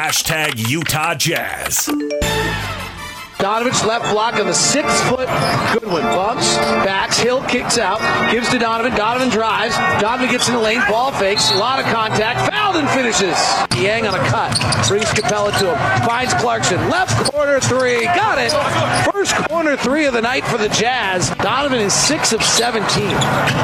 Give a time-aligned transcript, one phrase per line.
[0.00, 1.86] Hashtag Utah Jazz.
[3.36, 5.28] Donovich left block on the six foot
[5.74, 6.02] Goodwin.
[6.04, 8.00] Bumps, backs, Hill kicks out,
[8.32, 8.96] gives to Donovan.
[8.96, 9.76] Donovan drives.
[10.00, 13.36] Donovan gets in the lane, ball fakes, a lot of contact, fouled and finishes.
[13.76, 14.56] Yang on a cut,
[14.88, 16.78] brings Capela to him, finds Clarkson.
[16.88, 18.52] Left corner three, got it.
[19.12, 21.28] First corner three of the night for the Jazz.
[21.42, 23.06] Donovan is six of 17.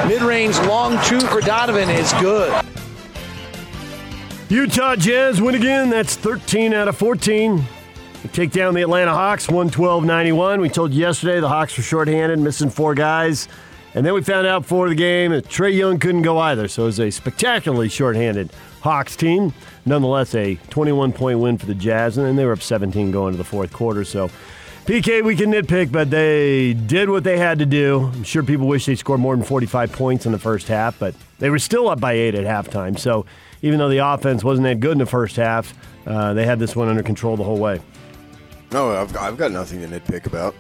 [0.07, 2.53] Mid range long two for Donovan is good.
[4.49, 5.91] Utah Jazz win again.
[5.91, 7.64] That's 13 out of 14.
[8.23, 10.61] They take down the Atlanta Hawks 112 91.
[10.61, 13.49] We told you yesterday the Hawks were shorthanded, missing four guys.
[13.96, 16.68] And then we found out before the game that Trae Young couldn't go either.
[16.68, 19.53] So it was a spectacularly shorthanded Hawks team.
[19.85, 22.17] Nonetheless, a 21 point win for the Jazz.
[22.17, 24.04] And then they were up 17 going to the fourth quarter.
[24.04, 24.31] So
[24.85, 28.13] PK, we can nitpick, but they did what they had to do.
[28.15, 31.17] I'm sure people wish they scored more than 45 points in the first half, but
[31.40, 32.97] they were still up by eight at halftime.
[32.97, 33.27] So
[33.62, 35.75] even though the offense wasn't that good in the first half,
[36.06, 37.81] uh, they had this one under control the whole way.
[38.73, 40.55] No, I've, I've got nothing to nitpick about.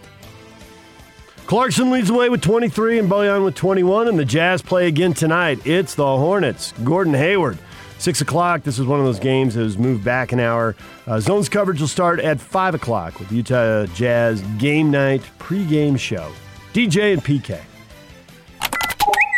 [1.46, 5.14] Clarkson leads the way with 23 and Bojan with 21, and the Jazz play again
[5.14, 5.64] tonight.
[5.64, 6.72] It's the Hornets.
[6.82, 7.58] Gordon Hayward.
[7.98, 8.62] 6 o'clock.
[8.62, 10.74] This is one of those games that was moved back an hour.
[11.06, 16.30] Uh, zones coverage will start at 5 o'clock with Utah Jazz game night pregame show.
[16.72, 17.60] DJ and PK.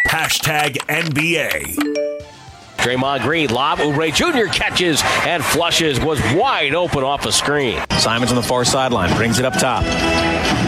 [0.09, 2.08] Hashtag NBA.
[2.79, 4.53] Draymond Green, lob, Oubre Jr.
[4.53, 7.81] catches and flushes, was wide open off a screen.
[7.99, 9.85] Simons on the far sideline, brings it up top.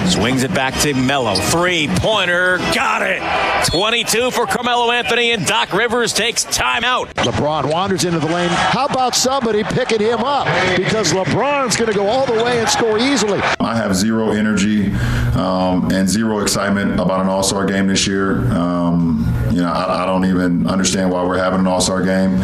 [0.08, 1.36] Swings it back to Melo.
[1.36, 3.22] Three pointer, got it.
[3.70, 7.06] 22 for Carmelo Anthony, and Doc Rivers takes timeout.
[7.14, 8.48] LeBron wanders into the lane.
[8.50, 10.46] How about somebody picking him up?
[10.76, 13.40] Because LeBron's going to go all the way and score easily.
[13.60, 14.92] I have zero energy
[15.36, 18.50] um, and zero excitement about an All Star game this year.
[18.52, 22.40] Um, you know, I, I, don't even understand why we're having an All Star game.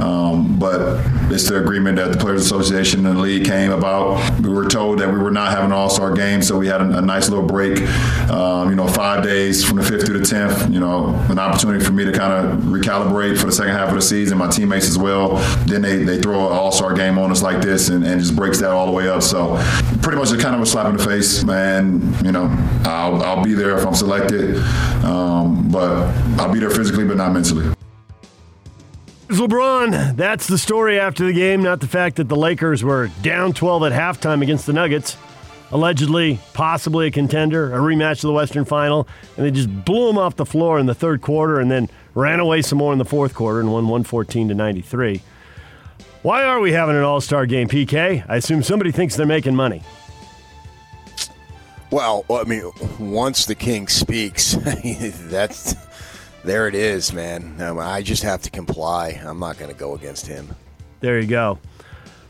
[0.00, 1.00] Um, but
[1.32, 4.40] it's the agreement that the Players Association and the league came about.
[4.40, 6.80] We were told that we were not having an All Star game, so we had
[6.80, 7.80] a, a nice little break.
[8.30, 10.70] Um, you know, five days from the fifth to the tenth.
[10.70, 13.94] You know, an opportunity for me to kind of recalibrate for the second half of
[13.94, 14.38] the season.
[14.38, 15.36] My teammates as well.
[15.66, 18.36] Then they, they throw an All Star game on us like this and, and just
[18.36, 19.22] breaks that all the way up.
[19.22, 19.56] So
[20.02, 22.14] pretty much it's kind of a slap in the face, man.
[22.24, 22.48] You know,
[22.84, 24.56] I'll, I'll be there if I'm selected,
[25.04, 26.10] um, but
[26.50, 27.72] I'll be there physically, but not mentally.
[29.28, 30.16] LeBron.
[30.16, 33.84] That's the story after the game, not the fact that the Lakers were down 12
[33.84, 35.16] at halftime against the Nuggets.
[35.70, 39.06] Allegedly, possibly a contender, a rematch of the Western Final,
[39.36, 42.40] and they just blew them off the floor in the third quarter and then ran
[42.40, 45.22] away some more in the fourth quarter and won 114 to 93.
[46.22, 48.24] Why are we having an all star game, PK?
[48.28, 49.84] I assume somebody thinks they're making money.
[51.92, 52.68] Well, I mean,
[52.98, 54.54] once the king speaks,
[55.30, 55.76] that's
[56.44, 57.60] there it is, man.
[57.60, 59.20] Um, I just have to comply.
[59.24, 60.48] I'm not going to go against him.
[61.00, 61.58] There you go.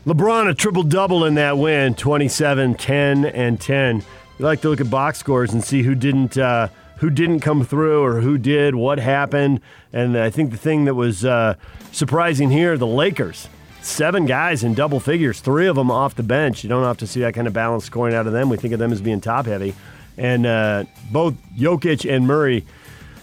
[0.05, 3.97] LeBron a triple double in that win 27, 10, and 10.
[4.39, 6.37] You like to look at box scores and see who didn't.
[6.37, 6.69] Uh,
[7.01, 9.59] who didn't come through or who did, what happened.
[9.91, 11.55] And I think the thing that was uh,
[11.91, 13.49] surprising here, the Lakers.
[13.81, 16.63] Seven guys in double figures, three of them off the bench.
[16.63, 18.49] You don't have to see that kind of balance scoring out of them.
[18.49, 19.73] We think of them as being top heavy.
[20.15, 22.67] And uh, both Jokic and Murray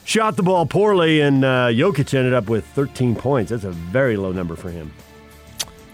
[0.08, 3.50] shot the ball poorly, and uh, Jokic ended up with 13 points.
[3.50, 4.90] That's a very low number for him.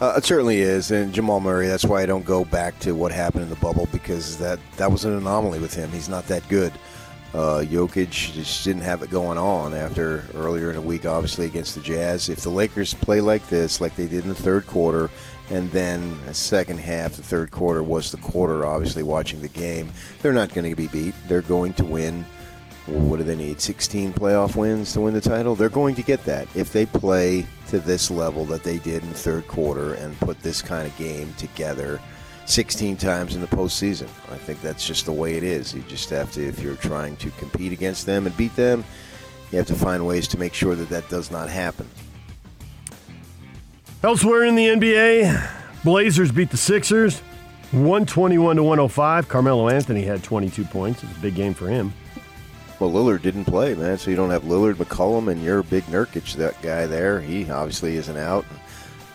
[0.01, 1.67] Uh, it certainly is, and Jamal Murray.
[1.67, 4.91] That's why I don't go back to what happened in the bubble because that that
[4.91, 5.91] was an anomaly with him.
[5.91, 6.73] He's not that good.
[7.33, 11.75] Uh, Jokic just didn't have it going on after earlier in the week, obviously against
[11.75, 12.29] the Jazz.
[12.29, 15.11] If the Lakers play like this, like they did in the third quarter,
[15.51, 18.65] and then the second half, the third quarter was the quarter.
[18.65, 19.91] Obviously, watching the game,
[20.23, 21.15] they're not going to be beat.
[21.27, 22.25] They're going to win
[22.87, 23.61] what do they need?
[23.61, 25.55] 16 playoff wins to win the title?
[25.55, 29.09] They're going to get that if they play to this level that they did in
[29.09, 32.01] the third quarter and put this kind of game together
[32.47, 34.09] 16 times in the postseason.
[34.31, 35.75] I think that's just the way it is.
[35.75, 38.85] You just have to, if you're trying to compete against them and beat them,
[39.51, 41.89] you have to find ways to make sure that that does not happen.
[44.03, 45.51] Elsewhere in the NBA,
[45.85, 47.21] Blazers beat the Sixers
[47.71, 49.29] 121 to 105.
[49.29, 51.03] Carmelo Anthony had 22 points.
[51.03, 51.95] It's a big game for him.
[52.81, 53.99] Well, Lillard didn't play, man.
[53.99, 57.21] So you don't have Lillard, McCollum, and your big Nurkic, that guy there.
[57.21, 58.45] He obviously isn't out.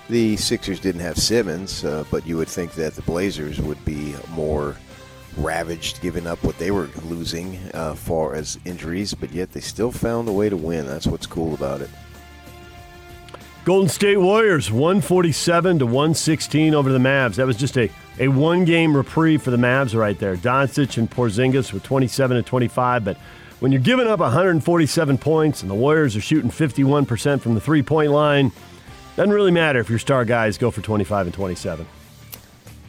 [0.09, 4.15] The Sixers didn't have Simmons, uh, but you would think that the Blazers would be
[4.29, 4.75] more
[5.37, 9.91] ravaged, giving up what they were losing uh, far as injuries, but yet they still
[9.91, 10.87] found a way to win.
[10.87, 11.89] That's what's cool about it.
[13.65, 17.35] Golden State Warriors 147 to 116 over the Mavs.
[17.35, 20.37] That was just a, a one game reprieve for the Mavs right there.
[20.37, 23.17] Doncic and Porzingis with 27 and 25, but
[23.59, 27.83] when you're giving up 147 points and the Warriors are shooting 51% from the three
[27.83, 28.51] point line,
[29.15, 31.85] doesn't really matter if your star guys go for 25 and 27.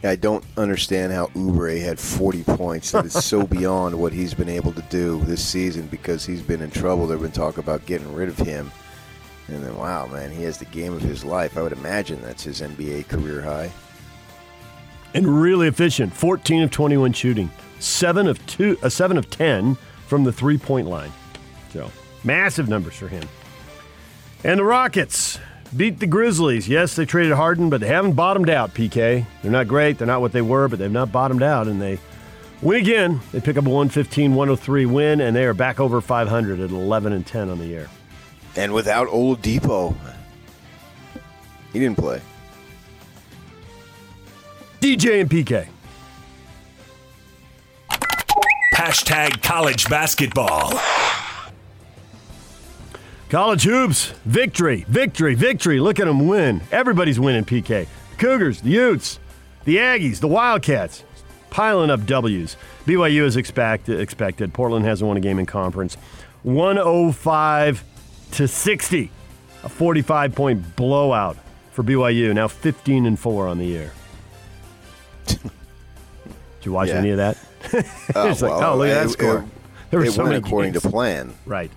[0.03, 2.91] I don't understand how Oubre had 40 points.
[2.91, 6.61] That is so beyond what he's been able to do this season because he's been
[6.61, 7.05] in trouble.
[7.05, 8.71] They've been talking about getting rid of him.
[9.47, 11.57] And then, wow, man, he has the game of his life.
[11.57, 13.71] I would imagine that's his NBA career high.
[15.13, 16.13] And really efficient.
[16.13, 17.51] 14 of 21 shooting.
[17.79, 19.77] 7 of 2 uh, 7 of 10
[20.11, 21.09] from the three-point line.
[21.71, 21.89] So,
[22.25, 23.23] massive numbers for him.
[24.43, 25.39] And the Rockets
[25.77, 26.67] beat the Grizzlies.
[26.67, 29.25] Yes, they traded Harden, but they haven't bottomed out, PK.
[29.41, 29.97] They're not great.
[29.97, 31.69] They're not what they were, but they've not bottomed out.
[31.69, 31.97] And they
[32.61, 33.21] win again.
[33.31, 37.13] They pick up a 115 103 win, and they are back over 500 at 11
[37.13, 37.89] and 10 on the year.
[38.57, 39.95] And without Oladipo,
[41.71, 42.19] he didn't play.
[44.81, 45.69] DJ and PK.
[48.73, 50.73] Hashtag college basketball.
[53.29, 55.79] College hoops, victory, victory, victory.
[55.79, 56.61] Look at them win.
[56.71, 57.87] Everybody's winning, PK.
[58.11, 59.19] The Cougars, the Utes,
[59.65, 61.03] the Aggies, the Wildcats,
[61.49, 62.57] piling up W's.
[62.85, 64.53] BYU is expect, expected.
[64.53, 65.95] Portland hasn't won a game in conference.
[66.43, 67.83] 105
[68.31, 69.11] to 60.
[69.63, 71.37] A 45 point blowout
[71.71, 72.33] for BYU.
[72.33, 73.93] Now 15 and 4 on the year.
[76.61, 76.95] Did you watch Yeah.
[76.95, 77.37] any of that?
[78.15, 79.39] Oh, It's like, well, oh, look at that score.
[79.39, 79.45] it-
[79.89, 80.83] There were it so went many according games.
[80.83, 81.33] to plan.
[81.45, 81.71] Right.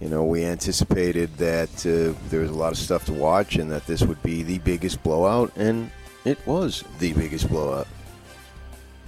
[0.00, 3.70] You know, we anticipated that uh, there was a lot of stuff to watch and
[3.72, 5.90] that this would be the biggest blowout, and
[6.26, 7.86] it was the biggest blowout.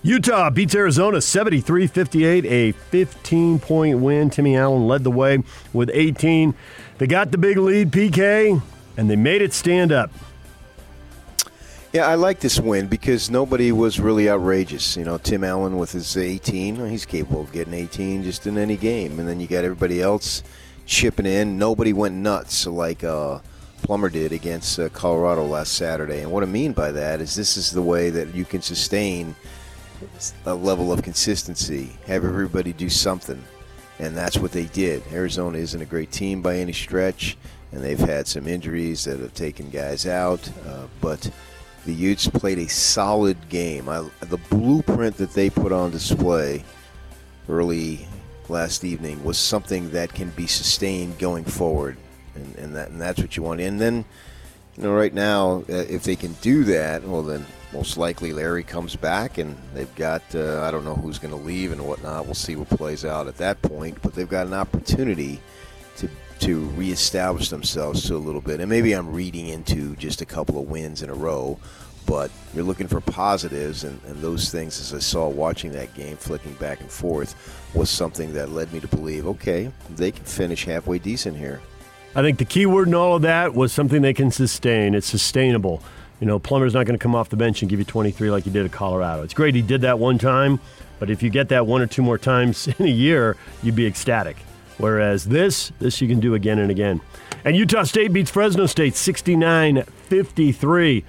[0.02, 4.30] Utah beats Arizona 73 58, a 15 point win.
[4.30, 5.42] Timmy Allen led the way
[5.72, 6.54] with 18.
[6.98, 8.62] They got the big lead, PK,
[8.96, 10.10] and they made it stand up.
[11.92, 14.96] Yeah, I like this win because nobody was really outrageous.
[14.96, 18.76] You know, Tim Allen with his 18, he's capable of getting 18 just in any
[18.76, 19.18] game.
[19.18, 20.42] And then you got everybody else
[20.84, 21.56] chipping in.
[21.58, 23.38] Nobody went nuts like uh,
[23.82, 26.20] Plummer did against uh, Colorado last Saturday.
[26.20, 29.34] And what I mean by that is this is the way that you can sustain
[30.44, 33.42] a level of consistency, have everybody do something.
[33.98, 35.02] And that's what they did.
[35.12, 37.38] Arizona isn't a great team by any stretch,
[37.72, 40.46] and they've had some injuries that have taken guys out.
[40.66, 41.30] Uh, but
[41.86, 43.88] the Utes played a solid game.
[43.88, 46.64] I, the blueprint that they put on display
[47.48, 48.06] early
[48.48, 51.96] last evening was something that can be sustained going forward,
[52.34, 53.60] and, and that and that's what you want.
[53.60, 54.04] And then,
[54.76, 58.64] you know, right now, uh, if they can do that, well, then most likely Larry
[58.64, 62.26] comes back, and they've got uh, I don't know who's going to leave and whatnot.
[62.26, 65.40] We'll see what plays out at that point, but they've got an opportunity
[66.40, 68.60] to reestablish themselves to a little bit.
[68.60, 71.58] And maybe I'm reading into just a couple of wins in a row,
[72.06, 76.16] but you're looking for positives, and, and those things, as I saw watching that game,
[76.16, 77.34] flicking back and forth,
[77.74, 81.60] was something that led me to believe, okay, they can finish halfway decent here.
[82.14, 84.94] I think the key word in all of that was something they can sustain.
[84.94, 85.82] It's sustainable.
[86.20, 88.44] You know, Plummer's not going to come off the bench and give you 23 like
[88.44, 89.22] he did at Colorado.
[89.22, 90.60] It's great he did that one time,
[90.98, 93.86] but if you get that one or two more times in a year, you'd be
[93.86, 94.36] ecstatic.
[94.78, 97.00] Whereas this, this you can do again and again.
[97.44, 101.04] And Utah State beats Fresno State 69 53.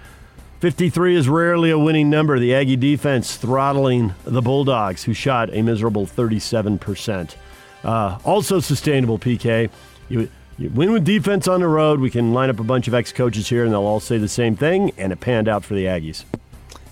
[0.60, 2.40] 53 is rarely a winning number.
[2.40, 7.36] The Aggie defense throttling the Bulldogs, who shot a miserable 37%.
[7.84, 9.69] Uh, also sustainable, PK.
[10.10, 12.00] You, you win with defense on the road.
[12.00, 14.28] We can line up a bunch of ex coaches here, and they'll all say the
[14.28, 16.24] same thing, and it panned out for the Aggies.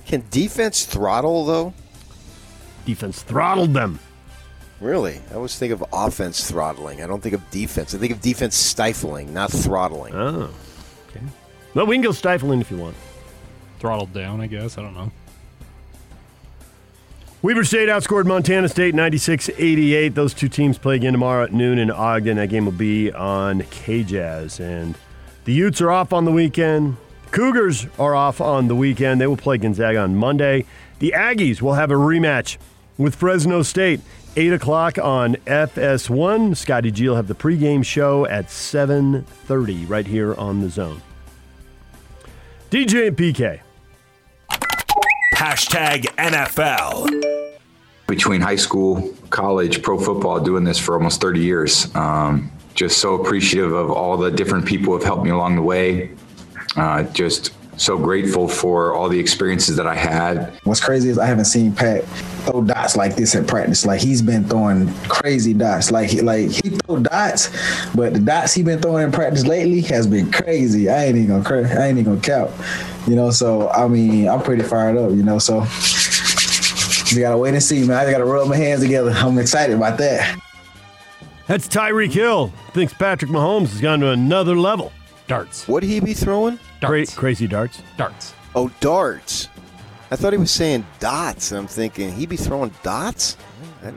[0.06, 1.74] Can defense throttle, though?
[2.86, 4.00] Defense throttled them.
[4.82, 5.22] Really?
[5.32, 7.02] I always think of offense throttling.
[7.02, 7.96] I don't think of defense.
[7.96, 10.14] I think of defense stifling, not throttling.
[10.14, 10.50] Oh,
[11.10, 11.26] okay.
[11.74, 12.96] Well, we can go stifling if you want.
[13.80, 14.78] Throttled down, I guess.
[14.78, 15.12] I don't know.
[17.42, 20.16] Weber State outscored Montana State 96 88.
[20.16, 22.38] Those two teams play again tomorrow at noon in Ogden.
[22.38, 24.60] That game will be on KJazz.
[24.60, 24.96] And
[25.44, 26.98] the Utes are off on the weekend.
[27.32, 29.22] Cougars are off on the weekend.
[29.22, 30.66] They will play Gonzaga on Monday.
[31.00, 32.58] The Aggies will have a rematch
[32.98, 34.02] with Fresno State.
[34.38, 36.58] 8 o'clock on FS1.
[36.58, 41.02] Scotty G will have the pregame show at 7.30 right here on the zone.
[42.70, 43.62] DJ and PK.
[45.36, 47.34] Hashtag NFL.
[48.08, 51.96] between high school, college, pro football, doing this for almost 30 years.
[51.96, 55.62] Um, just so appreciative of all the different people who have helped me along the
[55.62, 56.12] way.
[56.76, 60.54] Uh, just so grateful for all the experiences that I had.
[60.64, 62.04] What's crazy is I haven't seen Pat
[62.46, 63.86] throw dots like this at practice.
[63.86, 65.92] Like he's been throwing crazy dots.
[65.92, 67.50] Like he like he throw dots,
[67.94, 70.90] but the dots he been throwing in practice lately has been crazy.
[70.90, 72.52] I ain't even gonna cra- I ain't even gonna count.
[73.08, 75.12] You know, so I mean I'm pretty fired up.
[75.12, 75.66] You know, so
[77.14, 77.98] we gotta wait and see, man.
[77.98, 79.12] I gotta rub my hands together.
[79.12, 80.40] I'm excited about that.
[81.48, 82.52] That's Tyreek Hill.
[82.74, 84.92] Thinks Patrick Mahomes has gone to another level.
[85.28, 85.68] Darts.
[85.68, 86.58] Would he be throwing?
[86.80, 87.14] Cra- Darts.
[87.16, 87.82] crazy darts.
[87.98, 88.34] Darts.
[88.54, 89.50] Oh, darts.
[90.12, 93.38] I thought he was saying dots, and I'm thinking he'd be throwing dots.
[93.84, 93.92] I,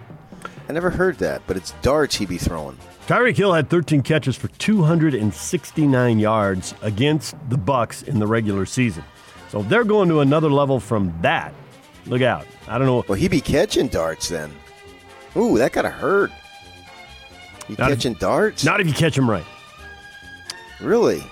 [0.68, 2.78] I never heard that, but it's darts he'd be throwing.
[3.06, 9.04] Tyreek Hill had 13 catches for 269 yards against the Bucks in the regular season.
[9.50, 11.54] So they're going to another level from that.
[12.06, 12.46] Look out.
[12.66, 13.04] I don't know.
[13.08, 14.50] Well, he'd be catching darts then.
[15.36, 16.30] Ooh, that gotta hurt.
[17.68, 18.64] You Not if- catching darts?
[18.64, 19.44] Not if you catch them right.
[20.80, 21.24] Really.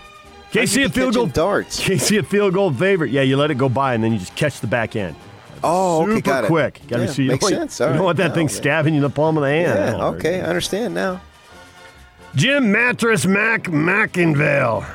[0.53, 1.79] You a field goal darts?
[1.81, 3.11] Casey a field goal favorite.
[3.11, 5.15] Yeah, you let it go by and then you just catch the back end.
[5.63, 6.47] Oh, okay, Super got it.
[6.47, 6.81] quick.
[6.89, 7.81] Got to Yeah, see you makes don't, sense.
[7.81, 8.05] You All don't right.
[8.07, 9.99] want that No, thing stabbing you in the palm of the hand.
[9.99, 11.21] Yeah, okay, I understand now.
[12.35, 14.87] Jim Mattress Mac McIngvale,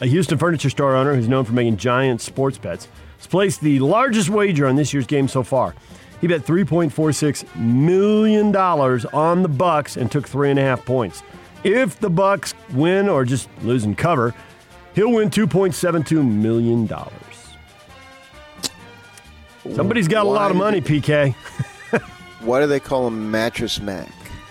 [0.00, 2.88] a Houston furniture store owner who's known for making giant sports bets,
[3.18, 5.74] has placed the largest wager on this year's game so far.
[6.20, 11.22] He bet $3.46 million on the Bucks and took three and a half points.
[11.64, 14.34] If the Bucks win or just lose and cover,
[14.94, 16.88] he'll win $2.72 million.
[19.74, 21.32] Somebody's got a lot of Why money, PK.
[22.40, 24.08] Why do they call him Mattress Mac?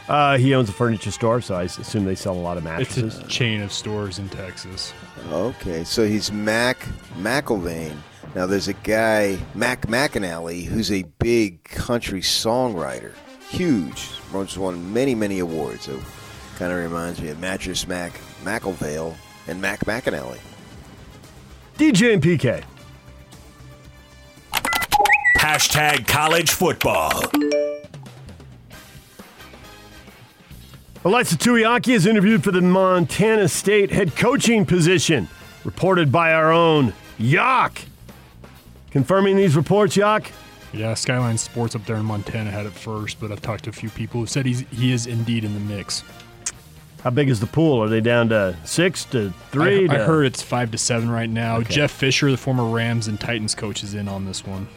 [0.08, 2.98] Uh, he owns a furniture store, so I assume they sell a lot of mattresses.
[2.98, 3.25] It's mattresses.
[3.25, 4.94] a chain of stores in Texas.
[5.32, 6.80] Okay, so he's Mac
[7.18, 7.96] McElvain.
[8.36, 13.13] Now there's a guy, Mac McAnally, who's a big country songwriter.
[13.50, 14.10] Huge.
[14.32, 15.86] Just won many, many awards.
[15.86, 16.00] So
[16.60, 18.12] kind of reminds me of Mattress Mac
[18.44, 19.16] McElvale
[19.48, 20.39] and Mac McAnally.
[21.78, 22.66] DJ and PK.
[25.38, 27.12] Hashtag college football.
[31.06, 35.30] Ilaisa Tuiaki is interviewed for the Montana State head coaching position,
[35.63, 37.86] reported by our own Yak.
[38.92, 40.30] Confirming these reports, Yak?
[40.74, 43.74] Yeah, Skyline Sports up there in Montana had it first, but I've talked to a
[43.74, 46.04] few people who said he's he is indeed in the mix.
[47.03, 47.82] How big is the pool?
[47.82, 49.88] Are they down to six to three?
[49.88, 51.58] I, I to- heard it's five to seven right now.
[51.58, 51.74] Okay.
[51.74, 54.68] Jeff Fisher, the former Rams and Titans coach, is in on this one.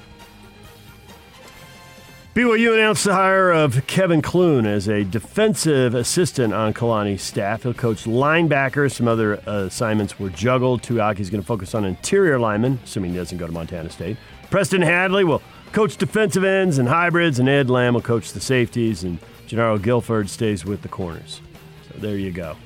[2.35, 7.65] BYU announced the hire of Kevin Clune as a defensive assistant on Kalani's staff.
[7.65, 8.93] He'll coach linebackers.
[8.93, 10.81] Some other uh, assignments were juggled.
[10.83, 14.17] Tuiaki's going to focus on interior linemen, assuming he doesn't go to Montana State.
[14.51, 19.05] Preston Hadley will coach defensive ends and hybrids, and Ed Lamb will coach the safeties,
[19.05, 21.43] and Jernaro Gilford stays with the corners.
[21.93, 22.57] So there you go.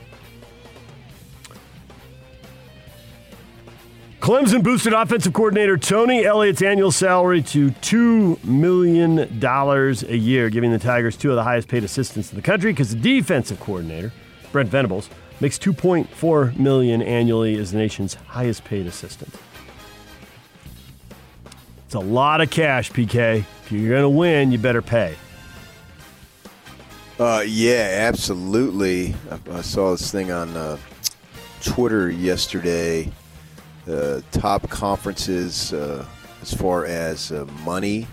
[4.20, 10.80] Clemson boosted offensive coordinator Tony Elliott's annual salary to $2 million a year, giving the
[10.80, 14.12] Tigers two of the highest paid assistants in the country because the defensive coordinator,
[14.50, 15.08] Brent Venables,
[15.40, 19.32] makes 2.4 million annually as the nation's highest paid assistant.
[21.84, 23.44] It's a lot of cash, PK.
[23.64, 25.14] If you're going to win, you better pay.
[27.18, 29.14] Uh, yeah, absolutely.
[29.30, 30.76] I, I saw this thing on uh,
[31.62, 33.10] Twitter yesterday.
[33.88, 36.04] Uh, top conferences uh,
[36.42, 38.06] as far as uh, money,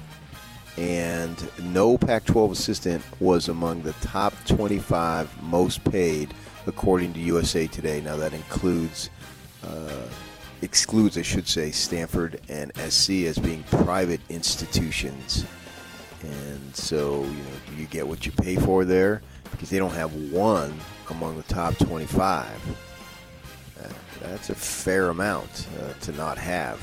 [0.77, 6.33] and no Pac-12 assistant was among the top 25 most paid,
[6.65, 7.99] according to USA Today.
[7.99, 9.09] Now that includes,
[9.67, 10.07] uh,
[10.61, 15.45] excludes, I should say, Stanford and SC as being private institutions.
[16.23, 19.21] And so, you know, do you get what you pay for there?
[19.51, 20.73] Because they don't have one
[21.09, 22.47] among the top 25.
[23.79, 23.87] Uh,
[24.21, 26.79] that's a fair amount uh, to not have.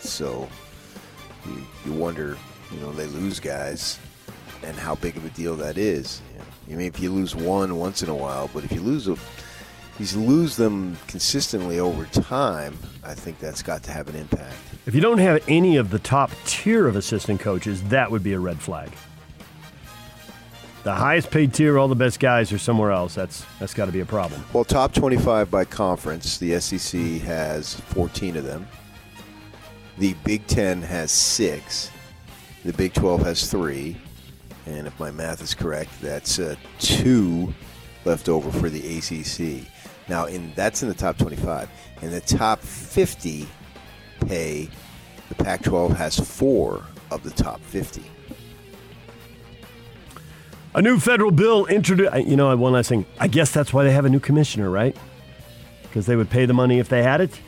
[0.00, 0.48] So
[1.46, 2.36] you, you wonder,
[2.70, 3.98] you know, they lose guys
[4.62, 6.20] and how big of a deal that is.
[6.32, 8.80] You know, I mean, if you lose one once in a while, but if you
[8.80, 9.12] lose a,
[9.98, 14.56] if you lose them consistently over time, I think that's got to have an impact.
[14.86, 18.34] If you don't have any of the top tier of assistant coaches, that would be
[18.34, 18.90] a red flag.
[20.82, 23.14] The highest paid tier, all the best guys are somewhere else.
[23.14, 24.44] That's that's got to be a problem.
[24.52, 28.68] Well, top 25 by conference, the SEC has 14 of them.
[29.96, 31.90] The Big Ten has six.
[32.66, 33.96] The Big 12 has three.
[34.66, 37.54] And if my math is correct, that's uh, two
[38.04, 39.66] left over for the ACC.
[40.08, 41.70] Now, in that's in the top 25.
[42.02, 43.48] In the top 50
[44.26, 44.68] pay,
[45.28, 48.02] the Pac 12 has four of the top 50.
[50.74, 52.12] A new federal bill introduced.
[52.12, 53.06] Uh, you know, one last thing.
[53.20, 54.96] I guess that's why they have a new commissioner, right?
[55.82, 57.40] Because they would pay the money if they had it.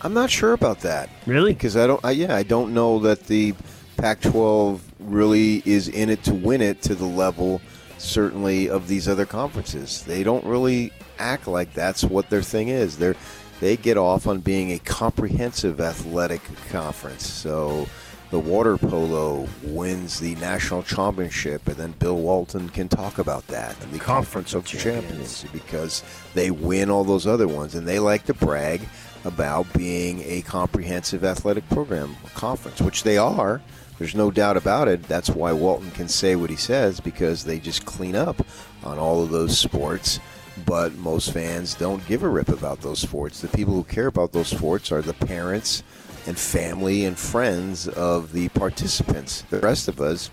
[0.00, 1.10] I'm not sure about that.
[1.26, 1.52] Really?
[1.52, 2.02] Because I don't.
[2.04, 3.54] I, yeah, I don't know that the
[3.98, 7.60] Pac-12 really is in it to win it to the level,
[7.98, 10.04] certainly, of these other conferences.
[10.04, 12.96] They don't really act like that's what their thing is.
[12.96, 13.16] They're
[13.60, 17.26] they get off on being a comprehensive athletic conference.
[17.26, 17.86] So
[18.30, 23.74] the water polo wins the national championship, and then Bill Walton can talk about that.
[23.82, 25.44] and The, conference, of champions.
[25.52, 26.02] because
[26.34, 28.82] they win all those other ones, and they like to brag
[29.24, 33.60] about being a comprehensive athletic program, conference, which they are.
[33.98, 35.02] There's no doubt about it.
[35.04, 38.46] That's why Walton can say what he says because they just clean up
[38.84, 40.20] on all of those sports.
[40.66, 43.40] But most fans don't give a rip about those sports.
[43.40, 45.82] The people who care about those sports are the parents
[46.26, 49.42] and family and friends of the participants.
[49.50, 50.30] The rest of us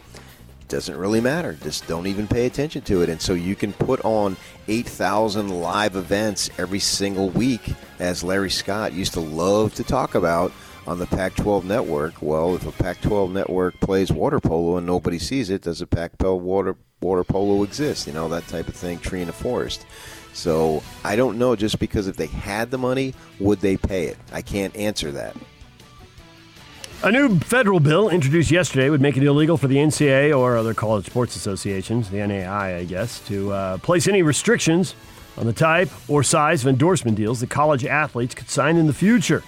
[0.68, 1.54] doesn't really matter.
[1.54, 3.10] Just don't even pay attention to it.
[3.10, 4.36] And so you can put on
[4.68, 10.52] 8,000 live events every single week, as Larry Scott used to love to talk about
[10.88, 12.22] on the Pac 12 network.
[12.22, 15.88] Well, if a Pac 12 network plays water polo and nobody sees it, does a
[15.88, 18.08] Pac 12 water, water polo exist?
[18.08, 19.86] You know, that type of thing, tree in a forest.
[20.36, 24.18] So I don't know just because if they had the money, would they pay it?
[24.34, 25.36] I can't answer that.
[27.04, 30.74] A new federal bill introduced yesterday would make it illegal for the NCAA or other
[30.74, 34.96] college sports associations, the NAI, I guess, to uh, place any restrictions
[35.38, 38.94] on the type or size of endorsement deals that college athletes could sign in the
[38.94, 39.42] future.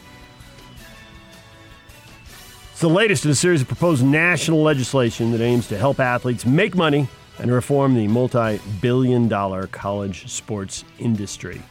[2.72, 6.46] It's the latest in a series of proposed national legislation that aims to help athletes
[6.46, 11.62] make money and reform the multi billion dollar college sports industry.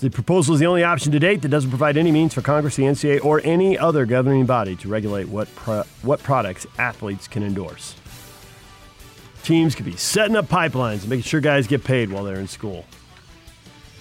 [0.00, 2.74] The proposal is the only option to date that doesn't provide any means for Congress,
[2.74, 7.44] the NCAA, or any other governing body to regulate what, pro- what products athletes can
[7.44, 7.94] endorse.
[9.44, 12.48] Teams could be setting up pipelines and making sure guys get paid while they're in
[12.48, 12.84] school.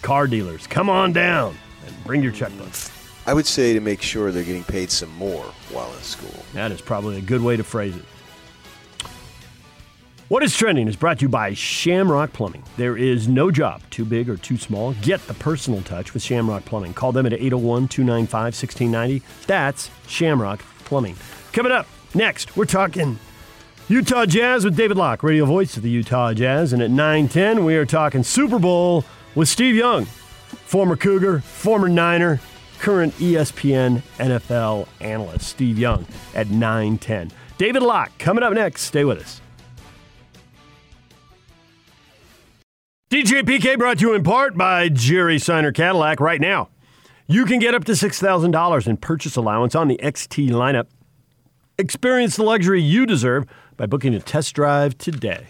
[0.01, 2.89] Car dealers, come on down and bring your checkbooks.
[3.27, 6.43] I would say to make sure they're getting paid some more while in school.
[6.53, 8.05] That is probably a good way to phrase it.
[10.31, 12.63] What is trending is brought to you by Shamrock Plumbing.
[12.77, 14.93] There is no job too big or too small.
[15.01, 16.93] Get the personal touch with Shamrock Plumbing.
[16.93, 19.21] Call them at 801 295 1690.
[19.45, 21.17] That's Shamrock Plumbing.
[21.51, 21.85] Coming up
[22.15, 23.19] next, we're talking
[23.89, 26.71] Utah Jazz with David Locke, radio voice of the Utah Jazz.
[26.71, 29.03] And at 910, we are talking Super Bowl
[29.35, 32.39] with Steve Young, former Cougar, former Niner,
[32.79, 35.50] current ESPN NFL analyst.
[35.50, 37.33] Steve Young at 910.
[37.57, 38.83] David Locke coming up next.
[38.83, 39.41] Stay with us.
[43.11, 46.69] DJ PK brought to you in part by Jerry Seiner Cadillac right now.
[47.27, 50.87] You can get up to $6,000 in purchase allowance on the XT lineup.
[51.77, 55.47] Experience the luxury you deserve by booking a test drive today.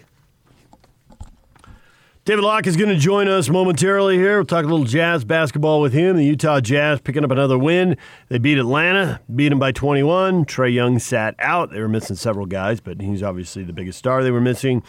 [2.24, 4.38] David Locke is going to join us momentarily here.
[4.38, 6.16] We'll talk a little Jazz basketball with him.
[6.16, 7.96] The Utah Jazz picking up another win.
[8.28, 10.46] They beat Atlanta, beat them by 21.
[10.46, 11.70] Trae Young sat out.
[11.70, 14.82] They were missing several guys, but he's obviously the biggest star they were missing.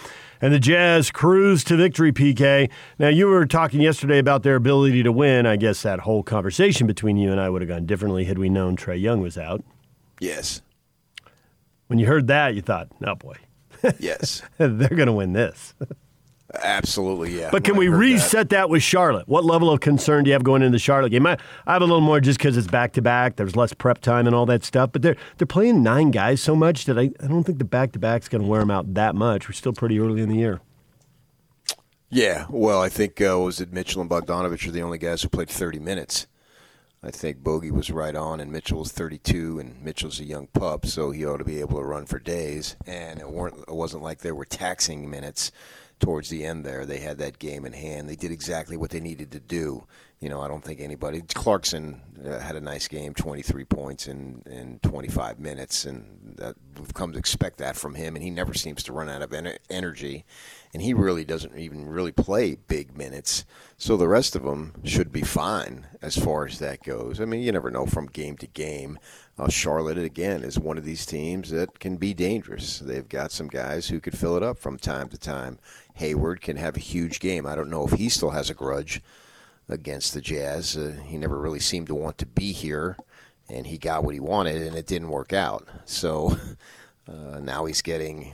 [0.43, 2.69] And the Jazz cruise to victory, PK.
[2.99, 5.45] Now, you were talking yesterday about their ability to win.
[5.45, 8.49] I guess that whole conversation between you and I would have gone differently had we
[8.49, 9.63] known Trae Young was out.
[10.19, 10.61] Yes.
[11.87, 13.35] When you heard that, you thought, oh boy,
[13.99, 14.41] Yes.
[14.57, 15.73] they're going to win this.
[16.61, 17.49] Absolutely, yeah.
[17.51, 18.69] But can we heard that- reset that.
[18.69, 19.27] with Charlotte?
[19.27, 21.25] What level of concern do you have going into the Charlotte game?
[21.25, 23.37] I, I have a little more just because it's back to back.
[23.37, 24.91] There's less prep time and all that stuff.
[24.91, 27.91] But they're they're playing nine guys so much that I, I don't think the back
[27.93, 29.47] to back's going to wear them out that much.
[29.49, 30.61] We're still pretty early in the year.
[32.09, 35.29] Yeah, well, I think uh, was it Mitchell and Bogdanovich are the only guys who
[35.29, 36.27] played 30 minutes.
[37.01, 40.85] I think Bogey was right on, and Mitchell was 32, and Mitchell's a young pup,
[40.85, 42.75] so he ought to be able to run for days.
[42.85, 45.51] And it weren't it wasn't like they were taxing minutes
[45.99, 46.85] towards the end there.
[46.85, 48.09] They had that game in hand.
[48.09, 49.85] They did exactly what they needed to do.
[50.23, 51.21] You know, I don't think anybody.
[51.33, 56.93] Clarkson uh, had a nice game, 23 points in, in 25 minutes, and that, we've
[56.93, 58.15] come to expect that from him.
[58.15, 60.23] And he never seems to run out of ener- energy,
[60.73, 63.43] and he really doesn't even really play big minutes.
[63.77, 67.19] So the rest of them should be fine as far as that goes.
[67.19, 68.99] I mean, you never know from game to game.
[69.37, 72.79] Uh, Charlotte again is one of these teams that can be dangerous.
[72.79, 75.59] They've got some guys who could fill it up from time to time.
[75.95, 77.45] Hayward can have a huge game.
[77.45, 79.01] I don't know if he still has a grudge
[79.69, 80.77] against the Jazz.
[80.77, 82.97] Uh, he never really seemed to want to be here,
[83.49, 85.67] and he got what he wanted, and it didn't work out.
[85.85, 86.37] So
[87.07, 88.33] uh, now he's getting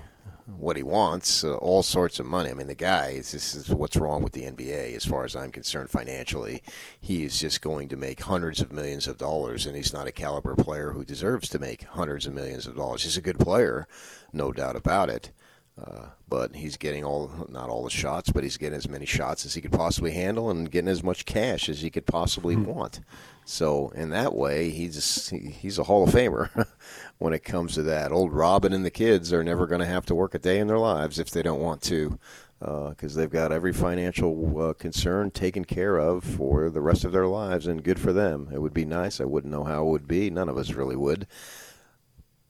[0.57, 2.49] what he wants, uh, all sorts of money.
[2.49, 5.35] I mean, the guy, is, this is what's wrong with the NBA as far as
[5.35, 6.63] I'm concerned financially.
[6.99, 10.11] He is just going to make hundreds of millions of dollars, and he's not a
[10.11, 13.03] caliber player who deserves to make hundreds of millions of dollars.
[13.03, 13.87] He's a good player,
[14.33, 15.31] no doubt about it.
[15.79, 19.45] Uh, but he's getting all not all the shots, but he's getting as many shots
[19.45, 22.99] as he could possibly handle and getting as much cash as he could possibly want.
[23.45, 26.67] So in that way, he's he, he's a Hall of Famer
[27.17, 28.11] when it comes to that.
[28.11, 30.67] Old Robin and the kids are never going to have to work a day in
[30.67, 32.19] their lives if they don't want to,
[32.59, 37.27] because they've got every financial uh, concern taken care of for the rest of their
[37.27, 38.49] lives, and good for them.
[38.53, 39.21] It would be nice.
[39.21, 40.29] I wouldn't know how it would be.
[40.29, 41.25] None of us really would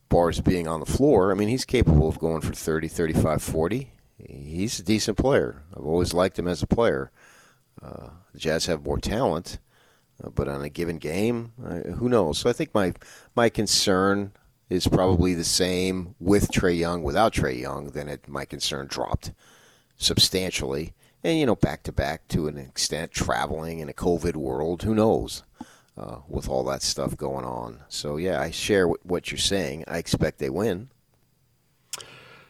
[0.10, 3.92] bars being on the floor, I mean, he's capable of going for 30, 35, 40.
[4.28, 5.64] He's a decent player.
[5.76, 7.12] I've always liked him as a player.
[7.82, 9.60] Uh, the Jazz have more talent,
[10.22, 12.40] Uh, but on a given game, uh, who knows?
[12.40, 12.94] So I think my
[13.36, 14.34] my concern
[14.70, 19.32] is probably the same with Trae Young, without Trae Young, then it, my concern dropped
[19.98, 20.94] substantially.
[21.24, 24.94] And, you know, back to back to an extent, traveling in a COVID world, who
[24.94, 25.44] knows
[26.00, 27.82] uh, with all that stuff going on.
[27.90, 29.84] So, yeah, I share what you're saying.
[29.88, 30.90] I expect they win.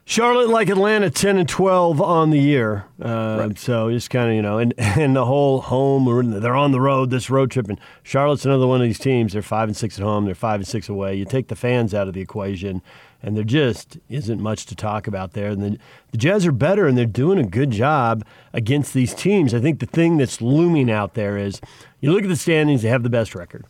[0.09, 2.85] Charlotte, like Atlanta, ten and twelve on the year.
[2.99, 3.59] Uh, right.
[3.59, 7.11] So just kind of you know, and and the whole home, they're on the road
[7.11, 9.33] this road trip, and Charlotte's another one of these teams.
[9.33, 10.25] They're five and six at home.
[10.25, 11.13] They're five and six away.
[11.13, 12.81] You take the fans out of the equation,
[13.21, 15.49] and there just isn't much to talk about there.
[15.49, 15.77] And the,
[16.11, 19.53] the Jazz are better, and they're doing a good job against these teams.
[19.53, 21.61] I think the thing that's looming out there is
[21.99, 23.65] you look at the standings; they have the best record.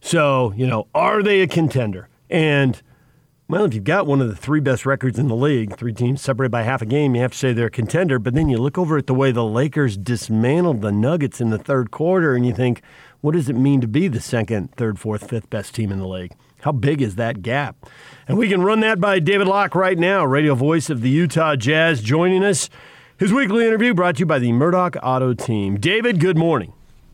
[0.00, 2.08] So you know, are they a contender?
[2.28, 2.80] And
[3.46, 6.22] well, if you've got one of the three best records in the league, three teams
[6.22, 8.18] separated by half a game, you have to say they're a contender.
[8.18, 11.58] But then you look over at the way the Lakers dismantled the Nuggets in the
[11.58, 12.80] third quarter, and you think,
[13.20, 16.08] what does it mean to be the second, third, fourth, fifth best team in the
[16.08, 16.32] league?
[16.64, 17.76] How big is that gap?
[18.26, 21.56] And we can run that by David Locke right now, radio voice of the Utah
[21.56, 22.70] Jazz, joining us.
[23.18, 25.78] His weekly interview brought to you by the Murdoch Auto Team.
[25.78, 26.72] David, good morning.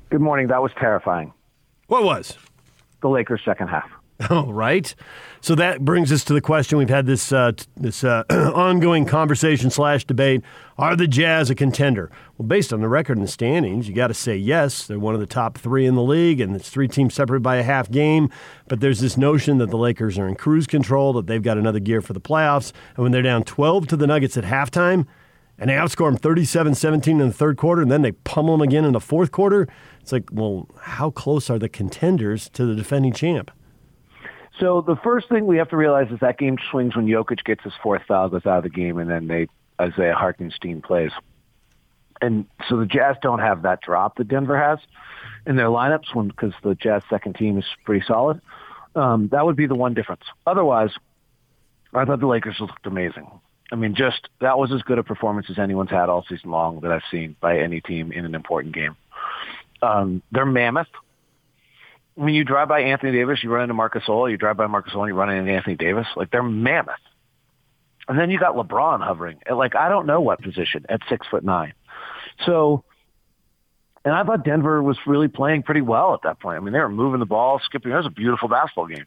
[0.08, 0.46] Good morning.
[0.46, 1.32] That was terrifying.
[1.88, 2.38] What was?
[3.02, 3.90] The Lakers' second half.
[4.30, 4.94] Oh, right.
[5.40, 9.70] So that brings us to the question we've had this uh, this uh, ongoing conversation
[9.70, 10.42] slash debate:
[10.76, 12.10] Are the Jazz a contender?
[12.36, 14.86] Well, based on the record and the standings, you got to say yes.
[14.86, 17.56] They're one of the top three in the league, and it's three teams separated by
[17.56, 18.28] a half game.
[18.68, 21.80] But there's this notion that the Lakers are in cruise control, that they've got another
[21.80, 25.06] gear for the playoffs, and when they're down 12 to the Nuggets at halftime,
[25.58, 28.84] and they outscore them 37-17 in the third quarter, and then they pummel them again
[28.84, 29.66] in the fourth quarter.
[30.00, 33.50] It's like, well, how close are the contenders to the defending champ?
[34.60, 37.64] So the first thing we have to realize is that game swings when Jokic gets
[37.64, 39.48] his fourth foul, goes out of the game, and then they
[39.80, 41.12] Isaiah Hartenstein plays.
[42.20, 44.78] And so the Jazz don't have that drop that Denver has
[45.46, 48.42] in their lineups because the Jazz second team is pretty solid.
[48.94, 50.24] Um, that would be the one difference.
[50.46, 50.90] Otherwise,
[51.94, 53.30] I thought the Lakers looked amazing.
[53.72, 56.80] I mean, just that was as good a performance as anyone's had all season long
[56.80, 58.96] that I've seen by any team in an important game.
[59.80, 60.88] Um, they're mammoth
[62.20, 64.30] when you drive by Anthony Davis, you run into Marcus Gasol.
[64.30, 66.06] You drive by Marcus Gasol, you run into Anthony Davis.
[66.16, 67.00] Like they're mammoth.
[68.08, 71.26] And then you got LeBron hovering at like I don't know what position at six
[71.28, 71.72] foot nine.
[72.44, 72.84] So,
[74.04, 76.58] and I thought Denver was really playing pretty well at that point.
[76.58, 77.90] I mean, they were moving the ball, skipping.
[77.90, 79.06] It was a beautiful basketball game.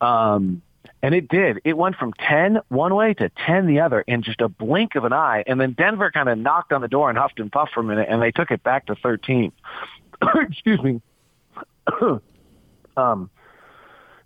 [0.00, 0.62] Um,
[1.04, 1.60] and it did.
[1.64, 5.04] It went from 10 one way to 10 the other in just a blink of
[5.04, 5.44] an eye.
[5.46, 7.84] And then Denver kind of knocked on the door and huffed and puffed for a
[7.84, 9.52] minute, and they took it back to 13.
[10.34, 11.00] Excuse me.
[12.96, 13.30] Um,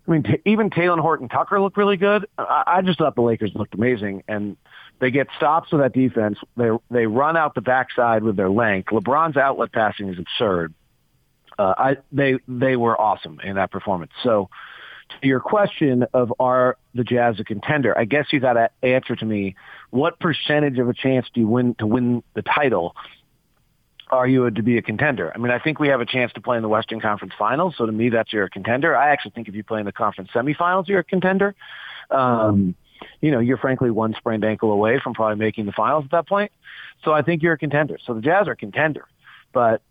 [0.07, 2.27] I mean, t- even Talen Horton Tucker looked really good.
[2.37, 4.57] I-, I just thought the Lakers looked amazing, and
[4.99, 6.37] they get stops with that defense.
[6.57, 8.89] They they run out the backside with their length.
[8.89, 10.73] LeBron's outlet passing is absurd.
[11.57, 14.11] Uh, I they they were awesome in that performance.
[14.23, 14.49] So,
[15.21, 19.15] to your question of are the Jazz a contender, I guess you got to answer
[19.15, 19.55] to me:
[19.89, 22.95] what percentage of a chance do you win to win the title?
[24.15, 25.31] Are you to be a contender?
[25.33, 27.75] I mean, I think we have a chance to play in the Western Conference Finals.
[27.77, 28.95] So to me, that's you're a contender.
[28.95, 31.55] I actually think if you play in the conference semifinals, you're a contender.
[32.09, 32.75] Um,
[33.21, 36.27] you know, you're frankly one sprained ankle away from probably making the finals at that
[36.27, 36.51] point.
[37.03, 37.97] So I think you're a contender.
[38.05, 39.05] So the Jazz are a contender,
[39.53, 39.81] but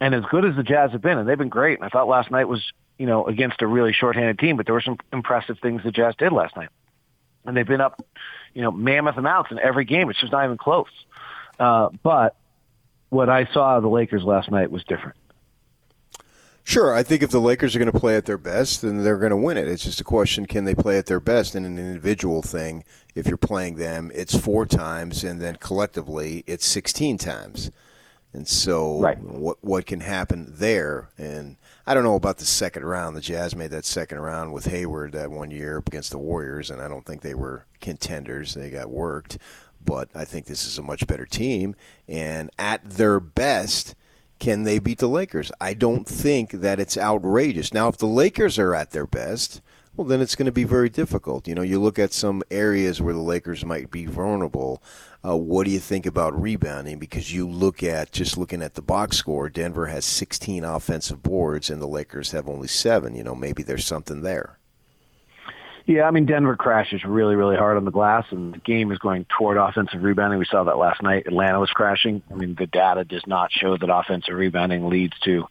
[0.00, 1.78] and as good as the Jazz have been, and they've been great.
[1.78, 2.62] And I thought last night was,
[2.98, 6.14] you know, against a really shorthanded team, but there were some impressive things the Jazz
[6.16, 6.68] did last night,
[7.44, 8.04] and they've been up,
[8.54, 10.10] you know, mammoth amounts in every game.
[10.10, 10.90] It's just not even close.
[11.58, 12.36] Uh, but
[13.08, 15.16] what I saw of the Lakers last night was different.
[16.64, 19.18] Sure, I think if the Lakers are going to play at their best, then they're
[19.18, 19.68] going to win it.
[19.68, 22.82] It's just a question: can they play at their best in an individual thing?
[23.14, 27.70] If you're playing them, it's four times, and then collectively, it's sixteen times.
[28.32, 29.18] And so, right.
[29.18, 31.10] what what can happen there?
[31.16, 33.16] And I don't know about the second round.
[33.16, 36.82] The Jazz made that second round with Hayward that one year against the Warriors, and
[36.82, 38.54] I don't think they were contenders.
[38.54, 39.38] They got worked
[39.86, 41.74] but I think this is a much better team.
[42.06, 43.94] And at their best,
[44.38, 45.50] can they beat the Lakers?
[45.60, 47.72] I don't think that it's outrageous.
[47.72, 49.62] Now, if the Lakers are at their best,
[49.96, 51.48] well, then it's going to be very difficult.
[51.48, 54.82] You know, you look at some areas where the Lakers might be vulnerable.
[55.26, 56.98] Uh, what do you think about rebounding?
[56.98, 61.70] Because you look at just looking at the box score, Denver has 16 offensive boards
[61.70, 63.14] and the Lakers have only seven.
[63.14, 64.58] You know, maybe there's something there.
[65.86, 68.98] Yeah, I mean Denver crashes really, really hard on the glass, and the game is
[68.98, 70.40] going toward offensive rebounding.
[70.40, 71.28] We saw that last night.
[71.28, 72.22] Atlanta was crashing.
[72.28, 75.46] I mean, the data does not show that offensive rebounding leads to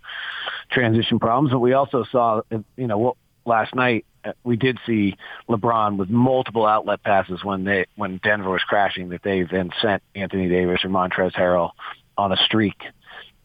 [0.72, 2.42] transition problems, but we also saw,
[2.76, 5.16] you know, last night uh, we did see
[5.48, 10.04] LeBron with multiple outlet passes when they when Denver was crashing that they then sent
[10.16, 11.72] Anthony Davis or Montrezl Harrell
[12.18, 12.82] on a streak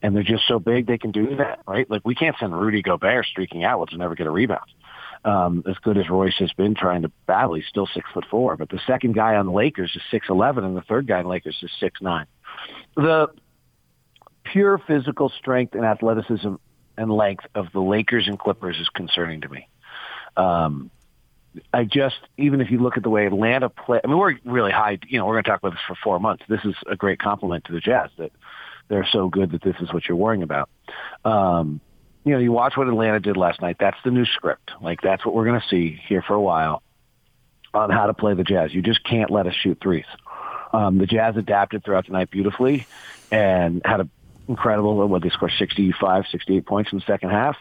[0.03, 1.88] and they're just so big they can do that, right?
[1.90, 4.70] Like we can't send Rudy Gobert streaking out, which will never get a rebound.
[5.23, 8.57] Um, as good as Royce has been trying to battle, he's still six foot four.
[8.57, 11.25] But the second guy on the Lakers is six eleven, and the third guy on
[11.25, 12.27] the Lakers is six nine.
[12.97, 13.29] The
[14.45, 16.55] pure physical strength and athleticism
[16.97, 19.69] and length of the Lakers and Clippers is concerning to me.
[20.37, 20.91] Um,
[21.73, 24.71] I just, even if you look at the way Atlanta play, I mean, we're really
[24.71, 26.45] high, you know, we're going to talk about this for four months.
[26.49, 28.33] This is a great compliment to the Jazz that
[28.89, 30.71] they're so good that this is what you're worrying about.
[31.25, 31.81] Um,
[32.25, 33.77] you know, you watch what Atlanta did last night.
[33.79, 34.73] That's the new script.
[34.81, 36.83] Like, that's what we're going to see here for a while
[37.73, 38.75] on how to play the Jazz.
[38.75, 40.05] You just can't let us shoot threes.
[40.73, 42.87] Um, the Jazz adapted throughout the night beautifully
[43.31, 44.11] and had an
[44.49, 47.57] incredible, what they scored 65, 68 points in the second half.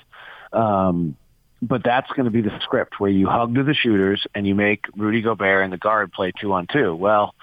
[0.51, 1.15] Um,
[1.61, 4.55] but that's going to be the script where you hug to the shooters and you
[4.55, 6.95] make Rudy Gobert and the guard play two on two.
[6.95, 7.35] Well,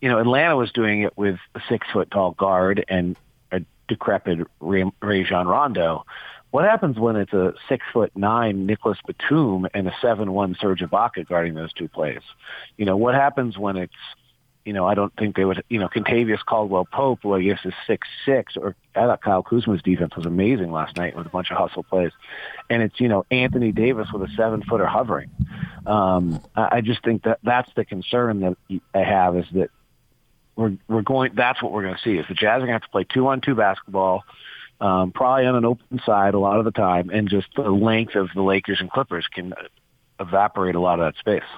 [0.00, 3.16] you know, Atlanta was doing it with a six foot tall guard and
[3.88, 6.04] decrepit Rajon Rondo.
[6.50, 10.80] What happens when it's a six foot nine Nicolas Batum and a seven one Serge
[10.80, 12.22] Ibaka guarding those two plays?
[12.76, 13.92] You know, what happens when it's
[14.68, 17.60] you know, I don't think they would, you know, Kentavious Caldwell Pope, who I guess
[17.64, 21.30] is six six, or I thought Kyle Kuzma's defense was amazing last night with a
[21.30, 22.12] bunch of hustle plays,
[22.68, 25.30] and it's you know Anthony Davis with a seven footer hovering.
[25.86, 28.58] Um, I just think that that's the concern that
[28.92, 29.70] I have is that
[30.58, 31.32] we're we're going.
[31.34, 33.04] That's what we're going to see is the Jazz are going to have to play
[33.04, 34.24] two on two basketball.
[34.80, 38.14] Um, probably on an open side a lot of the time, and just the length
[38.14, 39.54] of the Lakers and Clippers can
[40.20, 41.48] evaporate a lot of that space.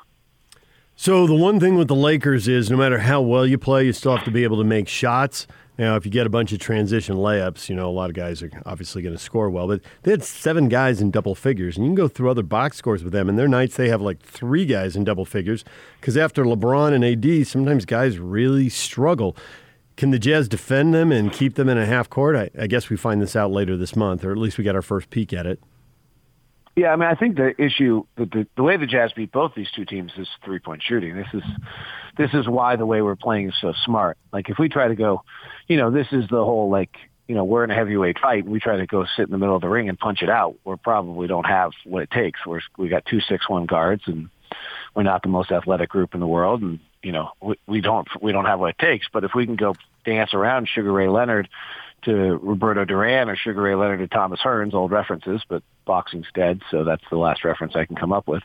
[0.96, 3.92] So the one thing with the Lakers is no matter how well you play, you
[3.92, 5.46] still have to be able to make shots.
[5.80, 8.42] Now, if you get a bunch of transition layups, you know, a lot of guys
[8.42, 9.66] are obviously going to score well.
[9.66, 12.76] But they had seven guys in double figures, and you can go through other box
[12.76, 13.30] scores with them.
[13.30, 15.64] And their nights, they have like three guys in double figures
[15.98, 19.34] because after LeBron and AD, sometimes guys really struggle.
[19.96, 22.36] Can the Jazz defend them and keep them in a half court?
[22.36, 24.74] I, I guess we find this out later this month, or at least we got
[24.74, 25.62] our first peek at it.
[26.80, 29.70] Yeah, I mean, I think the issue, the, the, way the Jazz beat both these
[29.70, 31.14] two teams is three point shooting.
[31.14, 31.42] This is,
[32.16, 34.16] this is why the way we're playing is so smart.
[34.32, 35.22] Like if we try to go,
[35.68, 36.96] you know, this is the whole like,
[37.28, 39.36] you know, we're in a heavyweight fight and we try to go sit in the
[39.36, 40.56] middle of the ring and punch it out.
[40.64, 42.46] We probably don't have what it takes.
[42.46, 44.30] We're we got two six one guards and
[44.94, 48.08] we're not the most athletic group in the world, and you know, we, we don't
[48.22, 49.06] we don't have what it takes.
[49.12, 49.74] But if we can go
[50.06, 51.48] dance around Sugar Ray Leonard
[52.02, 56.60] to Roberto Duran or Sugar Ray Leonard to Thomas Hearns, old references, but boxing's dead,
[56.70, 58.42] so that's the last reference I can come up with.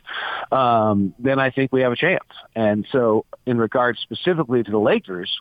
[0.50, 2.24] Um, then I think we have a chance.
[2.54, 5.38] And so, in regards specifically to the Lakers,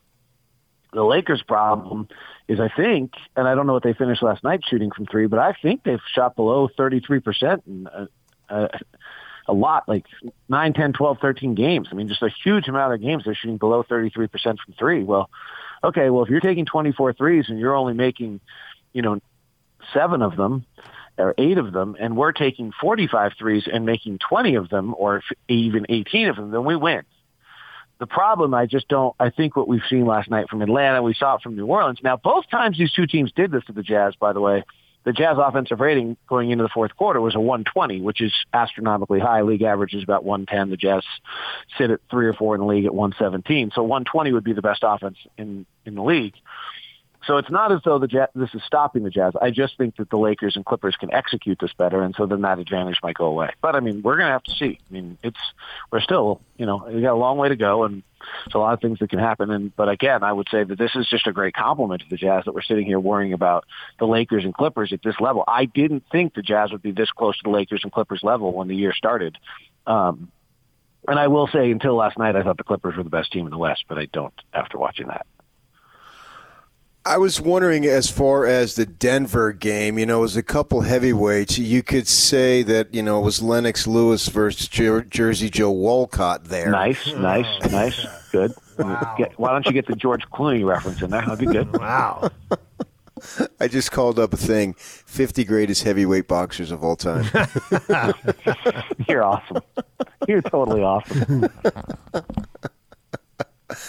[0.93, 2.07] the Lakers' problem
[2.47, 5.27] is I think, and I don't know what they finished last night shooting from three,
[5.27, 8.07] but I think they've shot below 33% in a,
[8.49, 8.69] a,
[9.47, 10.05] a lot, like
[10.49, 11.89] 9, 10, 12, 13 games.
[11.91, 15.03] I mean, just a huge amount of games they're shooting below 33% from three.
[15.03, 15.29] Well,
[15.85, 18.39] okay, well, if you're taking 24 threes and you're only making,
[18.93, 19.19] you know,
[19.93, 20.65] seven of them
[21.17, 25.21] or eight of them, and we're taking 45 threes and making 20 of them or
[25.47, 27.03] even 18 of them, then we win.
[27.99, 31.13] The problem, I just don't, I think what we've seen last night from Atlanta, we
[31.13, 31.99] saw it from New Orleans.
[32.03, 34.65] Now, both times these two teams did this to the Jazz, by the way,
[35.05, 39.19] the Jazz offensive rating going into the fourth quarter was a 120, which is astronomically
[39.19, 39.43] high.
[39.43, 40.71] League average is about 110.
[40.71, 41.03] The Jazz
[41.77, 43.71] sit at three or four in the league at 117.
[43.73, 46.33] So 120 would be the best offense in in the league.
[47.25, 49.33] So it's not as though the Jazz, this is stopping the Jazz.
[49.41, 52.41] I just think that the Lakers and Clippers can execute this better, and so then
[52.41, 53.51] that advantage might go away.
[53.61, 54.79] But I mean, we're going to have to see.
[54.89, 55.39] I mean, it's
[55.91, 58.03] we're still, you know, we got a long way to go, and
[58.45, 59.49] there's a lot of things that can happen.
[59.49, 62.17] And but again, I would say that this is just a great compliment to the
[62.17, 63.65] Jazz that we're sitting here worrying about
[63.97, 65.43] the Lakers and Clippers at this level.
[65.47, 68.53] I didn't think the Jazz would be this close to the Lakers and Clippers level
[68.53, 69.37] when the year started.
[69.87, 70.31] Um,
[71.07, 73.45] and I will say, until last night, I thought the Clippers were the best team
[73.45, 75.25] in the West, but I don't after watching that.
[77.07, 80.81] I was wondering, as far as the Denver game, you know, it was a couple
[80.81, 81.59] heavyweights.
[81.59, 86.45] You could say that, you know, it was Lennox Lewis versus Jer- Jersey Joe Walcott
[86.45, 86.71] there.
[86.71, 87.21] Nice, hmm.
[87.21, 88.07] nice, nice.
[88.31, 88.53] Good.
[88.79, 89.15] Wow.
[89.19, 91.21] Get, why don't you get the George Clooney reference in there?
[91.21, 91.71] That'd be good.
[91.77, 92.29] Wow.
[93.59, 97.25] I just called up a thing 50 greatest heavyweight boxers of all time.
[99.07, 99.61] You're awesome.
[100.27, 101.49] You're totally awesome.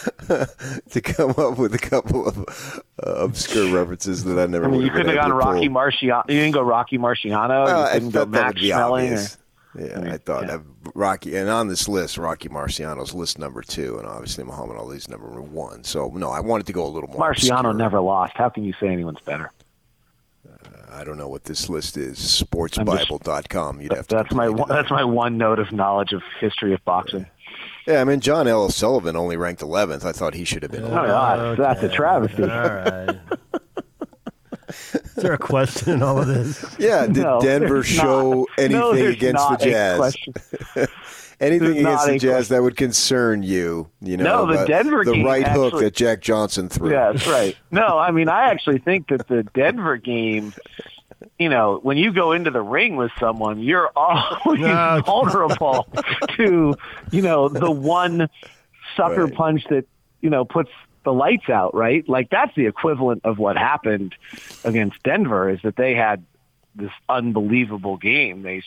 [0.90, 4.66] to come up with a couple of uh, obscure references that I never.
[4.66, 6.24] I mean, you couldn't have gone Rocky Marciano.
[6.28, 7.66] You didn't go Rocky Marciano.
[7.66, 9.16] Uh, you couldn't go Max Schmeling.
[9.16, 9.38] Or,
[9.78, 10.58] yeah, I, mean, I thought yeah.
[10.94, 15.26] Rocky, and on this list, Rocky Marciano's list number two, and obviously Muhammad Ali's number
[15.40, 15.84] one.
[15.84, 17.20] So no, I wanted to go a little more.
[17.20, 17.74] Marciano obscure.
[17.74, 18.32] never lost.
[18.36, 19.50] How can you say anyone's better?
[20.48, 20.52] Uh,
[20.90, 22.18] I don't know what this list is.
[22.18, 23.80] Sportsbible.com.
[23.80, 24.16] You'd have to.
[24.16, 27.26] That's my that's my one note of knowledge of history of boxing.
[27.86, 27.94] Yeah.
[27.94, 28.68] Yeah, I mean, John L.
[28.70, 30.04] Sullivan only ranked 11th.
[30.04, 30.84] I thought he should have been.
[30.84, 31.62] Oh, yeah, okay.
[31.62, 32.42] that's a travesty.
[32.42, 33.16] All right.
[34.68, 36.64] Is there a question in all of this?
[36.78, 38.48] Yeah, did No, Denver show not.
[38.58, 39.96] anything No, against not the Jazz?
[39.98, 40.34] question.
[41.40, 43.88] anything There's against the a Jazz that would concern you?
[44.00, 46.90] You know, No, the Denver the game right hook that Jack Johnson threw.
[46.90, 47.56] Yeah, that's right.
[47.70, 50.52] No, I mean, I actually think that the Denver game,
[51.38, 55.02] you know, when you go into the ring with someone, you're always No.
[55.04, 55.88] vulnerable
[56.36, 56.76] to,
[57.10, 58.28] you know, the one
[58.96, 59.34] sucker Right.
[59.34, 59.84] punch that,
[60.20, 60.70] you know, puts
[61.04, 62.08] the lights out, right?
[62.08, 64.14] Like that's the equivalent of what happened
[64.64, 66.24] against Denver is that they had
[66.74, 68.42] this unbelievable game.
[68.42, 68.62] They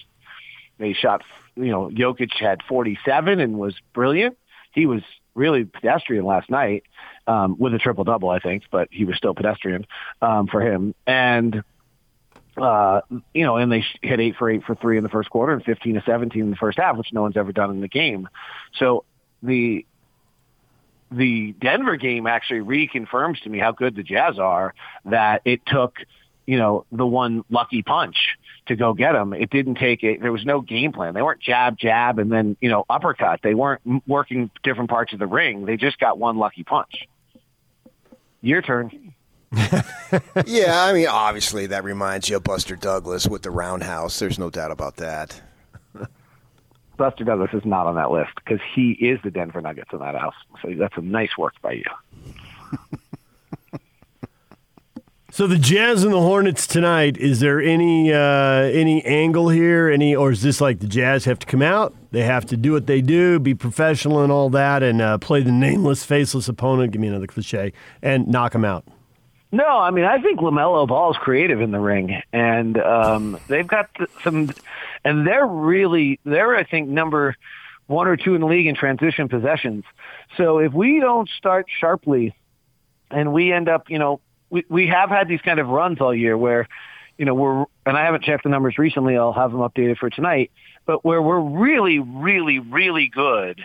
[0.78, 1.24] they shot,
[1.56, 4.38] you know, Jokic had 47 and was brilliant.
[4.72, 5.02] He was
[5.36, 6.84] really pedestrian last night
[7.28, 9.86] um, with a triple double, I think, but he was still pedestrian
[10.22, 10.96] um, for him.
[11.06, 11.64] And
[12.62, 13.02] uh,
[13.34, 15.64] you know, and they hit eight for eight for three in the first quarter and
[15.64, 18.28] 15 to 17 in the first half, which no one's ever done in the game.
[18.78, 19.06] So
[19.44, 19.86] the
[21.12, 24.76] the Denver game actually reconfirms to me how good the Jazz are.
[25.06, 25.96] That it took,
[26.46, 29.34] you know, the one lucky punch to go get them.
[29.34, 30.22] It didn't take it.
[30.22, 31.14] There was no game plan.
[31.14, 33.42] They weren't jab, jab, and then you know uppercut.
[33.44, 35.66] They weren't working different parts of the ring.
[35.66, 37.08] They just got one lucky punch.
[38.42, 39.14] Your turn.
[40.46, 44.20] yeah, I mean, obviously that reminds you of Buster Douglas with the roundhouse.
[44.20, 45.42] There's no doubt about that.
[46.98, 50.16] Buster Douglas is not on that list because he is the Denver Nuggets in that
[50.16, 50.36] house.
[50.62, 51.84] So that's a nice work by you.
[55.32, 57.16] So the Jazz and the Hornets tonight.
[57.16, 59.88] Is there any uh, any angle here?
[59.88, 61.96] Any, or is this like the Jazz have to come out?
[62.12, 65.44] They have to do what they do, be professional and all that, and uh, play
[65.44, 66.92] the nameless, faceless opponent.
[66.92, 68.86] Give me another cliche and knock them out.
[69.52, 73.68] No, I mean I think Lamelo Ball is creative in the ring, and um, they've
[73.68, 73.90] got
[74.24, 74.54] some,
[75.04, 77.36] and they're really they're I think number
[77.88, 79.84] one or two in the league in transition possessions.
[80.38, 82.36] So if we don't start sharply,
[83.10, 86.14] and we end up, you know, we we have had these kind of runs all
[86.14, 86.68] year where,
[87.18, 89.18] you know, we're and I haven't checked the numbers recently.
[89.18, 90.52] I'll have them updated for tonight,
[90.86, 93.62] but where we're really, really, really good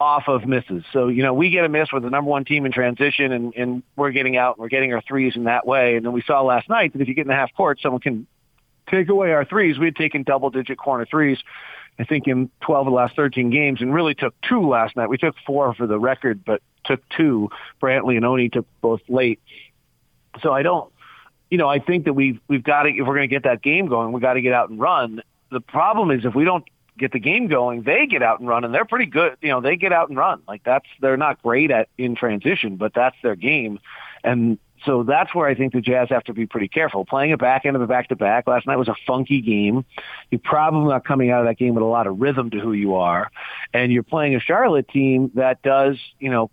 [0.00, 0.82] off of misses.
[0.92, 3.54] So, you know, we get a miss with the number one team in transition and,
[3.54, 5.94] and we're getting out and we're getting our threes in that way.
[5.96, 8.00] And then we saw last night that if you get in the half court, someone
[8.00, 8.26] can
[8.88, 9.78] take away our threes.
[9.78, 11.38] We had taken double digit corner threes,
[11.98, 15.10] I think in 12 of the last 13 games and really took two last night.
[15.10, 17.50] We took four for the record, but took two.
[17.82, 19.38] Brantley and Oni took both late.
[20.42, 20.90] So I don't,
[21.50, 23.60] you know, I think that we've, we've got to, if we're going to get that
[23.60, 25.20] game going, we've got to get out and run.
[25.50, 26.64] The problem is if we don't
[26.98, 29.36] get the game going, they get out and run, and they're pretty good.
[29.40, 30.42] You know, they get out and run.
[30.46, 33.80] Like that's they're not great at in transition, but that's their game,
[34.24, 37.04] and so that's where I think the Jazz have to be pretty careful.
[37.04, 39.84] Playing a back end of a back to back last night was a funky game.
[40.30, 42.72] You're probably not coming out of that game with a lot of rhythm to who
[42.72, 43.30] you are,
[43.74, 46.50] and you're playing a Charlotte team that does, you know,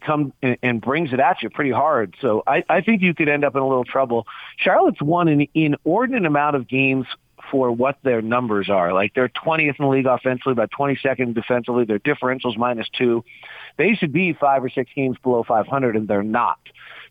[0.00, 2.14] come and, and brings it at you pretty hard.
[2.20, 4.26] So I, I think you could end up in a little trouble.
[4.56, 7.06] Charlotte's won an inordinate amount of games
[7.50, 8.92] for what their numbers are.
[8.92, 11.84] Like they're 20th in the league offensively, about 22nd defensively.
[11.84, 13.24] Their differentials minus two.
[13.76, 16.58] They should be five or six games below 500, and they're not.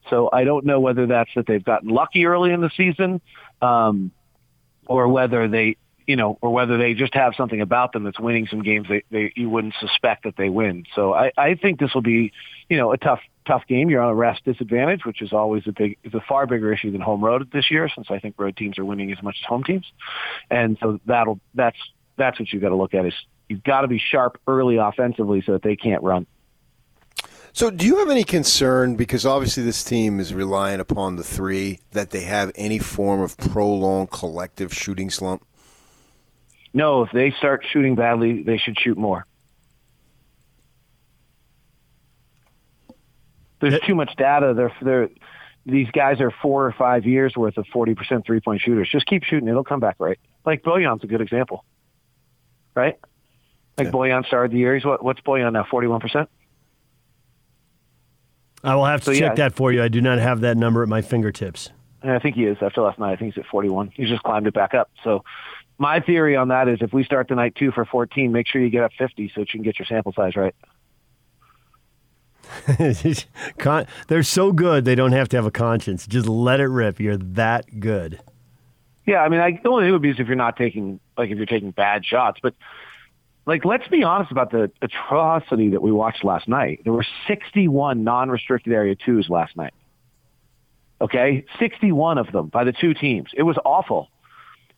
[0.09, 3.21] So I don't know whether that's that they've gotten lucky early in the season,
[3.61, 4.11] um,
[4.87, 8.47] or whether they, you know, or whether they just have something about them that's winning
[8.47, 10.85] some games they, they you wouldn't suspect that they win.
[10.95, 12.31] So I, I think this will be,
[12.69, 13.89] you know, a tough tough game.
[13.89, 16.91] You're on a rest disadvantage, which is always a big, is a far bigger issue
[16.91, 19.47] than home road this year, since I think road teams are winning as much as
[19.47, 19.91] home teams.
[20.49, 21.77] And so that'll, that's,
[22.15, 23.13] that's what you've got to look at is
[23.47, 26.27] you've got to be sharp early offensively so that they can't run.
[27.51, 31.79] So, do you have any concern because obviously this team is relying upon the three
[31.91, 35.43] that they have any form of prolonged collective shooting slump?
[36.73, 39.25] No, if they start shooting badly, they should shoot more.
[43.59, 44.53] There's too much data.
[44.55, 45.09] They're, they're,
[45.65, 48.89] these guys are four or five years worth of 40% three point shooters.
[48.89, 49.47] Just keep shooting.
[49.47, 50.17] It'll come back right.
[50.45, 51.65] Like Bojan's a good example,
[52.75, 52.97] right?
[53.77, 53.91] Like yeah.
[53.91, 54.75] Bojan started the year.
[54.75, 55.63] He's what, what's Bojan now?
[55.63, 56.27] 41%?
[58.63, 59.35] I will have to so, check yeah.
[59.35, 59.81] that for you.
[59.81, 61.69] I do not have that number at my fingertips.
[62.01, 63.11] And I think he is after last night.
[63.11, 63.91] I think he's at 41.
[63.93, 64.89] He's just climbed it back up.
[65.03, 65.23] So
[65.77, 68.61] my theory on that is if we start the night two for 14, make sure
[68.61, 70.55] you get up 50 so that you can get your sample size right.
[74.07, 76.07] They're so good they don't have to have a conscience.
[76.07, 76.99] Just let it rip.
[76.99, 78.19] You're that good.
[79.05, 81.31] Yeah, I mean, I, the only thing would be is if you're not taking like
[81.31, 82.53] if you're taking bad shots, but
[83.45, 86.81] like let's be honest about the atrocity that we watched last night.
[86.83, 89.73] There were 61 non-restricted area twos last night.
[91.01, 93.29] Okay, 61 of them by the two teams.
[93.33, 94.09] It was awful.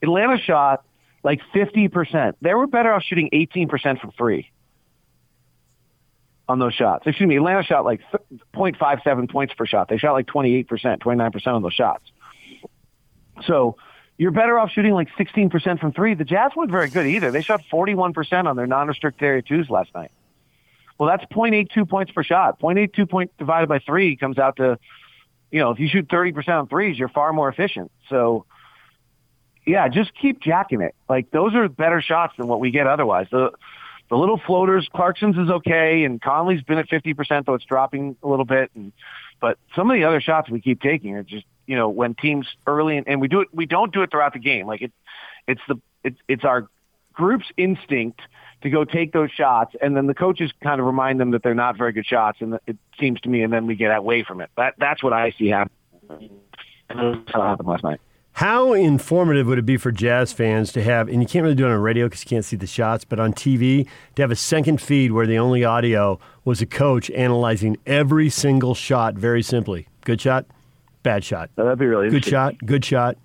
[0.02, 0.86] Atlanta shot
[1.24, 2.36] like 50%.
[2.42, 4.50] They were better off shooting 18% from three
[6.52, 7.08] on those shots.
[7.08, 8.02] Excuse me, Atlanta shot like
[8.54, 9.88] 0.57 points per shot.
[9.88, 12.04] They shot like 28%, 29% on those shots.
[13.46, 13.78] So
[14.18, 16.14] you're better off shooting like 16% from three.
[16.14, 17.32] The Jazz weren't very good either.
[17.32, 20.12] They shot 41% on their non-restricted area twos last night.
[21.00, 22.60] Well, that's 0.82 points per shot.
[22.60, 24.78] 0.82 point divided by three comes out to,
[25.50, 27.92] you know, if you shoot 30% on threes, you're far more efficient.
[28.10, 28.46] So,
[29.66, 30.94] yeah, just keep jacking it.
[31.10, 33.28] Like those are better shots than what we get otherwise.
[33.32, 33.52] The
[34.12, 38.28] the little floaters, Clarkson's is okay, and Conley's been at 50%, though it's dropping a
[38.28, 38.70] little bit.
[38.76, 38.92] And
[39.40, 42.46] but some of the other shots we keep taking are just, you know, when teams
[42.68, 44.68] early and, and we do it, we don't do it throughout the game.
[44.68, 44.92] Like it,
[45.48, 46.68] it's the, it's, it's our
[47.14, 48.20] group's instinct
[48.64, 51.56] to go take those shots, and then the coaches kind of remind them that they're
[51.56, 54.42] not very good shots, and it seems to me, and then we get away from
[54.42, 54.50] it.
[54.58, 55.72] That that's what I see happen.
[56.90, 58.02] And that's happened last night.
[58.42, 61.68] How informative would it be for Jazz fans to have, and you can't really do
[61.68, 64.36] it on radio because you can't see the shots, but on TV, to have a
[64.36, 69.88] second feed where the only audio was a coach analyzing every single shot very simply?
[70.06, 70.48] Good shot,
[71.04, 71.52] bad shot.
[71.56, 73.16] That'd be really good shot, good shot,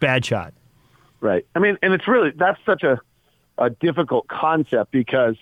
[0.00, 0.54] bad shot.
[1.20, 1.44] Right.
[1.54, 2.98] I mean, and it's really, that's such a,
[3.58, 5.36] a difficult concept because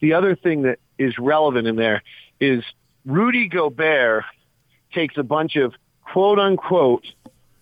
[0.00, 2.02] the other thing that is relevant in there
[2.38, 2.62] is
[3.06, 4.24] Rudy Gobert
[4.92, 5.72] takes a bunch of
[6.02, 7.06] quote unquote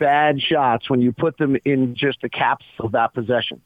[0.02, 3.60] bad shots when you put them in just the caps of that possession.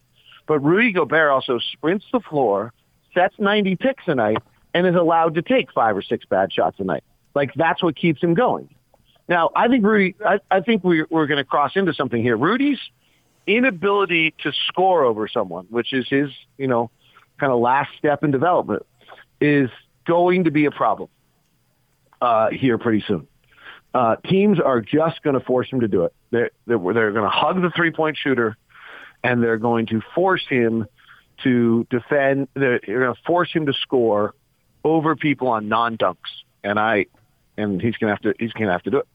[0.47, 2.74] But Rudy Gobert also sprints the floor,
[3.14, 4.37] sets 90 picks a night,
[4.74, 7.05] and is allowed to take five or six bad shots a night.
[7.34, 8.68] Like that's what keeps him going.
[9.30, 12.37] Now, I think Rudy, I, I think we're, we're going to cross into something here.
[12.37, 12.78] Rudy's
[13.47, 16.28] inability to score over someone, which is his,
[16.59, 16.91] you know,
[17.41, 18.84] kind of last step in development,
[19.41, 19.70] is
[20.07, 21.09] going to be a problem
[22.20, 23.26] uh, here pretty soon.
[23.97, 26.13] Uh, teams are just going to force him to do it.
[26.31, 28.55] They're, they're, they're going to hug the three point shooter
[29.25, 30.85] and they're going to force him
[31.45, 32.49] to defend.
[32.53, 34.35] They're, they're going to force him to score
[34.85, 36.17] over people on non dunks.
[36.63, 37.07] And I,
[37.57, 39.09] and he's going to have to, he's going to have to do it.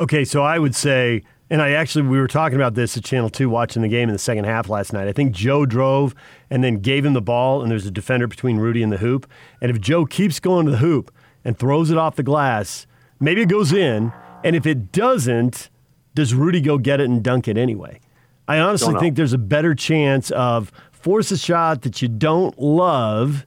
[0.00, 0.24] Okay.
[0.24, 3.50] So I would say, and I actually, we were talking about this at Channel 2
[3.50, 5.06] watching the game in the second half last night.
[5.06, 6.14] I think Joe drove
[6.48, 9.30] and then gave him the ball, and there's a defender between Rudy and the hoop.
[9.60, 11.12] And if Joe keeps going to the hoop
[11.46, 12.88] and throws it off the glass,
[13.20, 14.12] maybe it goes in.
[14.42, 15.70] And if it doesn't,
[16.14, 18.00] does Rudy go get it and dunk it anyway?
[18.48, 23.46] I honestly think there's a better chance of force a shot that you don't love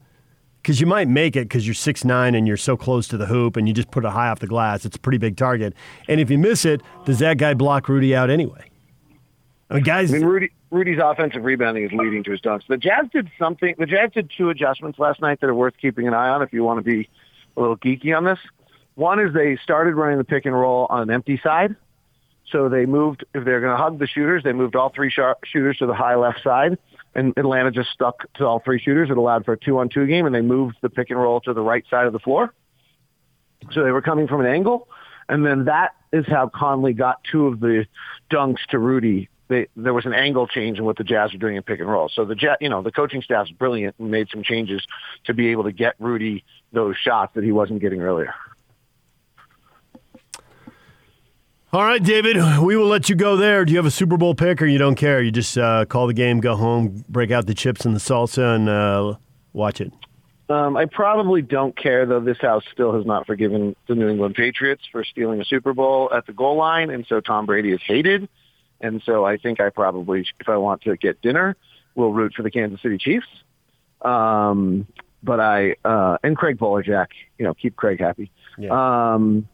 [0.61, 3.25] because you might make it because you're six nine and you're so close to the
[3.25, 4.85] hoop and you just put it high off the glass.
[4.85, 5.73] It's a pretty big target.
[6.07, 8.69] And if you miss it, does that guy block Rudy out anyway?
[9.69, 10.13] I mean, guys.
[10.13, 12.65] I mean, Rudy, Rudy's offensive rebounding is leading to his dunks.
[12.67, 13.75] The Jazz did something.
[13.77, 16.53] The Jazz did two adjustments last night that are worth keeping an eye on if
[16.53, 17.09] you want to be
[17.59, 18.39] a little geeky on this.
[18.95, 21.75] One is they started running the pick and roll on an empty side.
[22.51, 25.39] So they moved, if they're going to hug the shooters, they moved all three sharp
[25.45, 26.77] shooters to the high left side.
[27.13, 29.09] And Atlanta just stuck to all three shooters.
[29.09, 31.61] It allowed for a two-on-two game, and they moved the pick and roll to the
[31.61, 32.53] right side of the floor.
[33.71, 34.87] So they were coming from an angle.
[35.27, 37.85] And then that is how Conley got two of the
[38.31, 39.29] dunks to Rudy.
[39.49, 41.89] They, there was an angle change in what the Jazz were doing in pick and
[41.89, 42.07] roll.
[42.07, 44.81] So the Jazz, you know, the coaching staff's brilliant and made some changes
[45.25, 48.33] to be able to get Rudy those shots that he wasn't getting earlier.
[51.71, 53.63] All right, David, we will let you go there.
[53.65, 55.21] Do you have a Super Bowl pick or you don't care?
[55.21, 58.55] You just uh, call the game, go home, break out the chips and the salsa,
[58.55, 59.15] and uh,
[59.53, 59.91] watch it?
[60.49, 64.33] Um, I probably don't care, though this house still has not forgiven the New England
[64.33, 67.81] Patriots for stealing a Super Bowl at the goal line, and so Tom Brady is
[67.85, 68.27] hated.
[68.81, 71.55] And so I think I probably, if I want to get dinner,
[71.95, 73.27] will root for the Kansas City Chiefs.
[74.01, 74.87] Um,
[75.21, 77.07] but I, uh, and Craig Bolerjack,
[77.37, 78.31] you know, keep Craig happy.
[78.57, 78.69] Yeah.
[79.13, 79.47] Um,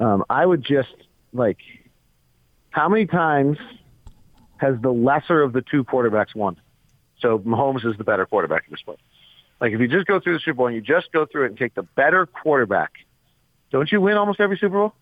[0.00, 0.94] um, I would just
[1.32, 1.58] like,
[2.70, 3.58] how many times
[4.58, 6.60] has the lesser of the two quarterbacks won?
[7.20, 9.00] So Mahomes is the better quarterback in this point.
[9.60, 11.48] Like if you just go through the Super Bowl and you just go through it
[11.48, 12.92] and take the better quarterback,
[13.70, 14.94] don't you win almost every Super Bowl?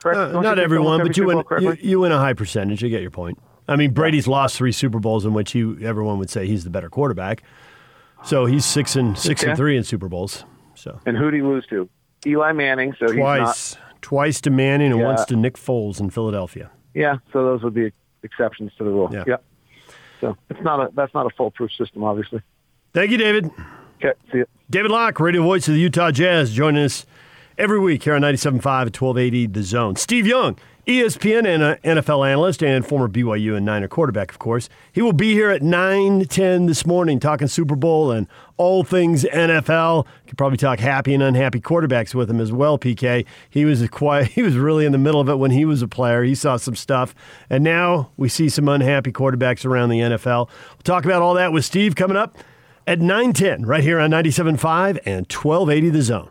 [0.00, 0.34] Correct?
[0.34, 1.42] Uh, not everyone, but you win.
[1.60, 2.82] You, you win a high percentage.
[2.82, 3.38] You get your point.
[3.66, 6.70] I mean, Brady's lost three Super Bowls in which he everyone would say he's the
[6.70, 7.42] better quarterback.
[8.24, 9.50] So he's six and six Okay.
[9.50, 10.44] and three in Super Bowls.
[10.74, 11.88] So And who'd he lose to?
[12.26, 12.94] Eli Manning.
[12.98, 13.36] So he's not.
[13.38, 15.06] twice, twice to Manning and Yeah.
[15.06, 16.70] once to Nick Foles in Philadelphia.
[16.94, 17.18] Yeah.
[17.32, 17.92] So those would be
[18.22, 19.08] exceptions to the rule.
[19.12, 19.24] Yeah.
[19.26, 19.44] Yep.
[20.20, 22.40] So it's not a that's not a foolproof system, obviously.
[22.92, 23.50] Thank you, David.
[24.02, 24.18] Okay.
[24.32, 24.46] See you.
[24.70, 27.06] David Locke, radio voice of the Utah Jazz, joining us
[27.58, 29.96] every week here on 97.5 at 1280 The Zone.
[29.96, 30.56] Steve Young,
[30.86, 34.68] ESPN and uh, NFL analyst and former BYU and Niner quarterback, of course.
[34.92, 40.06] He will be here at 9.10 this morning talking Super Bowl and all things NFL.
[40.06, 43.26] You could probably talk happy and unhappy quarterbacks with him as well, PK.
[43.50, 45.82] He was a quiet, he was really in the middle of it when he was
[45.82, 46.22] a player.
[46.22, 47.14] He saw some stuff.
[47.50, 50.48] And now we see some unhappy quarterbacks around the NFL.
[50.48, 52.38] We'll talk about all that with Steve coming up
[52.86, 56.30] at 9.10 right here on 97.5 and 1280 The Zone.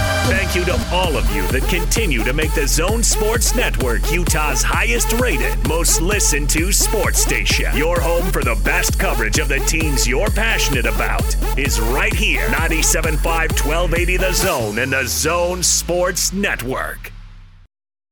[0.25, 4.61] Thank you to all of you that continue to make the Zone Sports Network Utah's
[4.61, 7.75] highest rated, most listened to sports station.
[7.75, 12.47] Your home for the best coverage of the teams you're passionate about is right here.
[12.47, 17.11] 97.5 1280 The Zone and the Zone Sports Network.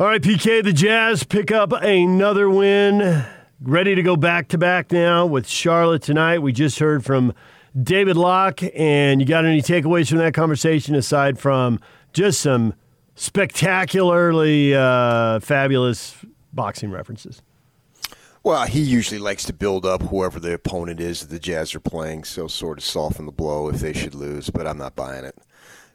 [0.00, 3.26] All right, PK, the Jazz pick up another win.
[3.60, 6.38] Ready to go back to back now with Charlotte tonight.
[6.38, 7.34] We just heard from
[7.80, 11.80] David Locke, and you got any takeaways from that conversation aside from
[12.12, 12.74] just some
[13.16, 16.16] spectacularly uh, fabulous
[16.52, 17.42] boxing references?
[18.42, 21.80] Well, he usually likes to build up whoever the opponent is that the Jazz are
[21.80, 25.24] playing, so sort of soften the blow if they should lose, but I'm not buying
[25.24, 25.36] it.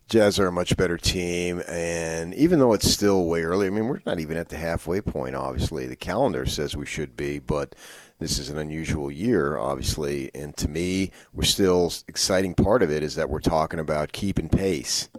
[0.09, 3.87] Jazz are a much better team, and even though it's still way early, I mean,
[3.87, 5.85] we're not even at the halfway point, obviously.
[5.85, 7.75] The calendar says we should be, but
[8.17, 10.31] this is an unusual year, obviously.
[10.33, 14.49] And to me, we're still exciting part of it is that we're talking about keeping
[14.49, 15.09] pace.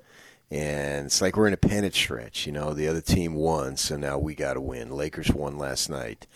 [0.51, 2.45] And it's like we're in a pennant stretch.
[2.45, 4.91] You know, the other team won, so now we got to win.
[4.91, 6.27] Lakers won last night.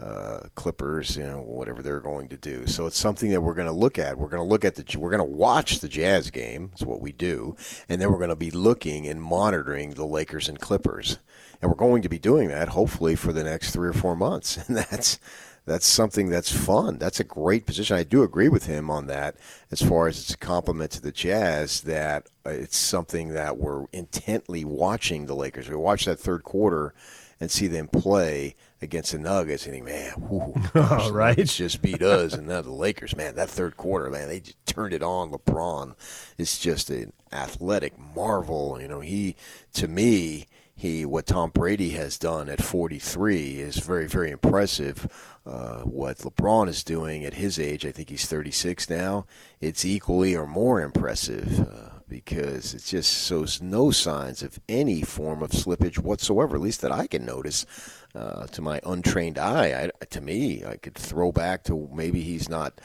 [0.00, 2.66] Uh, Clippers, you know, whatever they're going to do.
[2.66, 4.16] So it's something that we're going to look at.
[4.16, 6.68] We're going to look at the, we're going to watch the Jazz game.
[6.70, 7.54] That's what we do,
[7.88, 11.18] and then we're going to be looking and monitoring the Lakers and Clippers,
[11.60, 14.58] and we're going to be doing that hopefully for the next three or four months.
[14.68, 15.18] And that's
[15.66, 16.98] that's something that's fun.
[16.98, 17.96] That's a great position.
[17.96, 19.36] I do agree with him on that
[19.70, 23.86] as far as it's a compliment to the Jazz that uh, it's something that we're
[23.92, 25.68] intently watching the Lakers.
[25.68, 26.94] We watch that third quarter
[27.38, 31.38] and see them play against the Nuggets and think, man, whoo, gosh, right?
[31.38, 32.34] It's just beat us.
[32.34, 35.30] and now the Lakers, man, that third quarter, man, they just turned it on.
[35.30, 35.94] LeBron
[36.38, 38.78] it's just an athletic marvel.
[38.80, 39.36] You know, he,
[39.74, 45.36] to me, he what Tom Brady has done at 43 is very very impressive.
[45.44, 49.26] Uh, what LeBron is doing at his age, I think he's 36 now.
[49.60, 55.42] It's equally or more impressive uh, because it just shows no signs of any form
[55.42, 57.64] of slippage whatsoever, at least that I can notice.
[58.12, 62.48] Uh, to my untrained eye, I, to me, I could throw back to maybe he's
[62.48, 62.80] not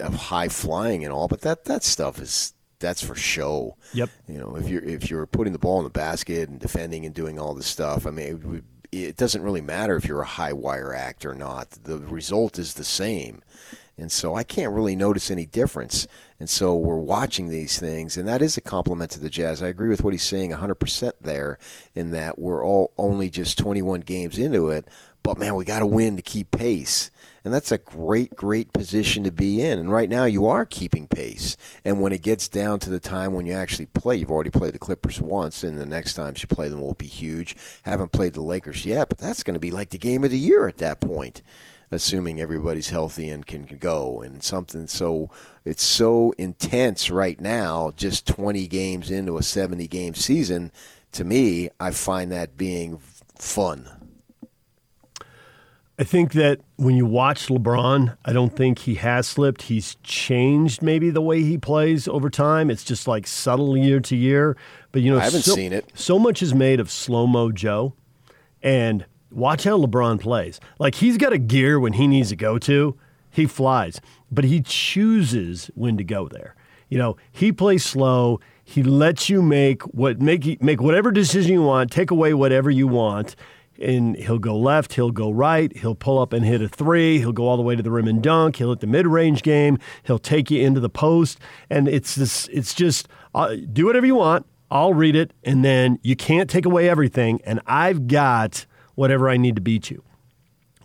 [0.00, 3.76] high flying and all, but that that stuff is that's for show.
[3.92, 4.10] Yep.
[4.28, 7.12] You know, if you're if you're putting the ball in the basket and defending and
[7.12, 10.52] doing all this stuff, I mean, it, it doesn't really matter if you're a high
[10.52, 11.70] wire act or not.
[11.70, 13.42] The result is the same.
[13.98, 16.06] And so I can't really notice any difference.
[16.40, 19.62] And so we're watching these things, and that is a compliment to the Jazz.
[19.62, 21.58] I agree with what he's saying 100% there,
[21.94, 24.88] in that we're all only just 21 games into it,
[25.22, 27.10] but man, we got to win to keep pace.
[27.44, 29.78] And that's a great, great position to be in.
[29.78, 31.56] And right now, you are keeping pace.
[31.84, 34.74] And when it gets down to the time when you actually play, you've already played
[34.74, 37.56] the Clippers once, and the next time you play them will be huge.
[37.82, 40.38] Haven't played the Lakers yet, but that's going to be like the game of the
[40.38, 41.42] year at that point,
[41.92, 44.22] assuming everybody's healthy and can go.
[44.22, 45.30] And something so
[45.64, 50.72] it's so intense right now, just 20 games into a 70 game season.
[51.12, 52.98] To me, I find that being
[53.38, 53.88] fun.
[55.98, 59.62] I think that when you watch LeBron, I don't think he has slipped.
[59.62, 62.70] He's changed maybe the way he plays over time.
[62.70, 64.56] It's just like subtle year to year.
[64.90, 65.92] But you know, I haven't so, seen it.
[65.94, 67.92] So much is made of slow mo Joe,
[68.62, 70.60] and watch how LeBron plays.
[70.78, 72.96] Like he's got a gear when he needs to go to,
[73.30, 76.54] he flies, but he chooses when to go there.
[76.88, 78.40] You know, he plays slow.
[78.64, 82.86] He lets you make what make make whatever decision you want, take away whatever you
[82.86, 83.34] want
[83.82, 87.32] and he'll go left, he'll go right, he'll pull up and hit a three, he'll
[87.32, 90.18] go all the way to the rim and dunk, he'll hit the mid-range game, he'll
[90.18, 94.46] take you into the post, and it's this, it's just uh, do whatever you want.
[94.70, 98.64] I'll read it, and then you can't take away everything, and I've got
[98.94, 100.02] whatever I need to beat you.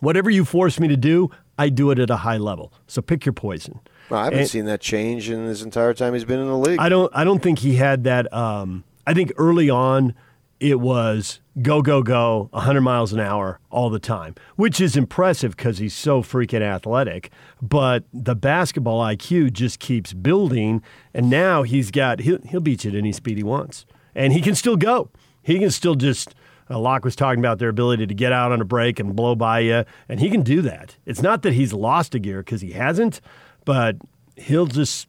[0.00, 2.72] Whatever you force me to do, I do it at a high level.
[2.86, 3.80] So pick your poison.
[4.10, 6.56] Well, I haven't And- seen that change in his entire time he's been in the
[6.56, 6.78] league.
[6.78, 7.10] I don't.
[7.14, 8.32] I don't think he had that.
[8.32, 10.14] Um, I think early on,
[10.60, 15.56] it was go go go 100 miles an hour all the time, which is impressive
[15.56, 17.30] because he's so freaking athletic.
[17.60, 20.80] But the basketball IQ just keeps building,
[21.12, 23.84] and now he's got he'll, he'll beat you at any speed he wants,
[24.14, 25.10] and he can still go.
[25.42, 26.34] He can still just.
[26.70, 29.34] Uh, Locke was talking about their ability to get out on a break and blow
[29.34, 30.96] by you, and he can do that.
[31.06, 33.20] It's not that he's lost a gear because he hasn't,
[33.64, 33.96] but
[34.36, 35.08] he'll just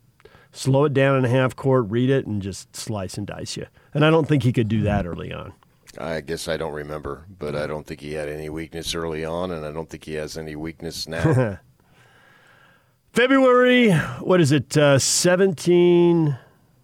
[0.51, 3.66] slow it down in a half court, read it, and just slice and dice you.
[3.93, 5.53] And I don't think he could do that early on.
[5.97, 9.51] I guess I don't remember, but I don't think he had any weakness early on,
[9.51, 11.60] and I don't think he has any weakness now.
[13.14, 14.78] February, what is it?
[14.78, 16.38] Uh, 17,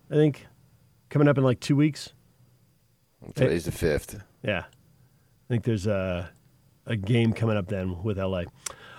[0.10, 0.48] I think,
[1.10, 2.14] coming up in like two weeks.
[3.36, 4.22] Today's the fifth.
[4.46, 4.66] Yeah.
[4.68, 6.30] I think there's a,
[6.86, 8.44] a game coming up then with LA.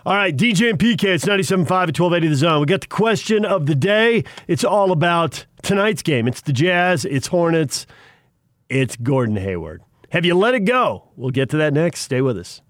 [0.05, 2.61] All right, DJ and PK, it's 97.5 at 1280 The Zone.
[2.61, 4.23] We got the question of the day.
[4.47, 6.29] It's all about tonight's game.
[6.29, 7.87] It's the Jazz, it's Hornets,
[8.69, 9.83] it's Gordon Hayward.
[10.11, 11.11] Have you let it go?
[11.17, 12.01] We'll get to that next.
[12.03, 12.63] Stay with us.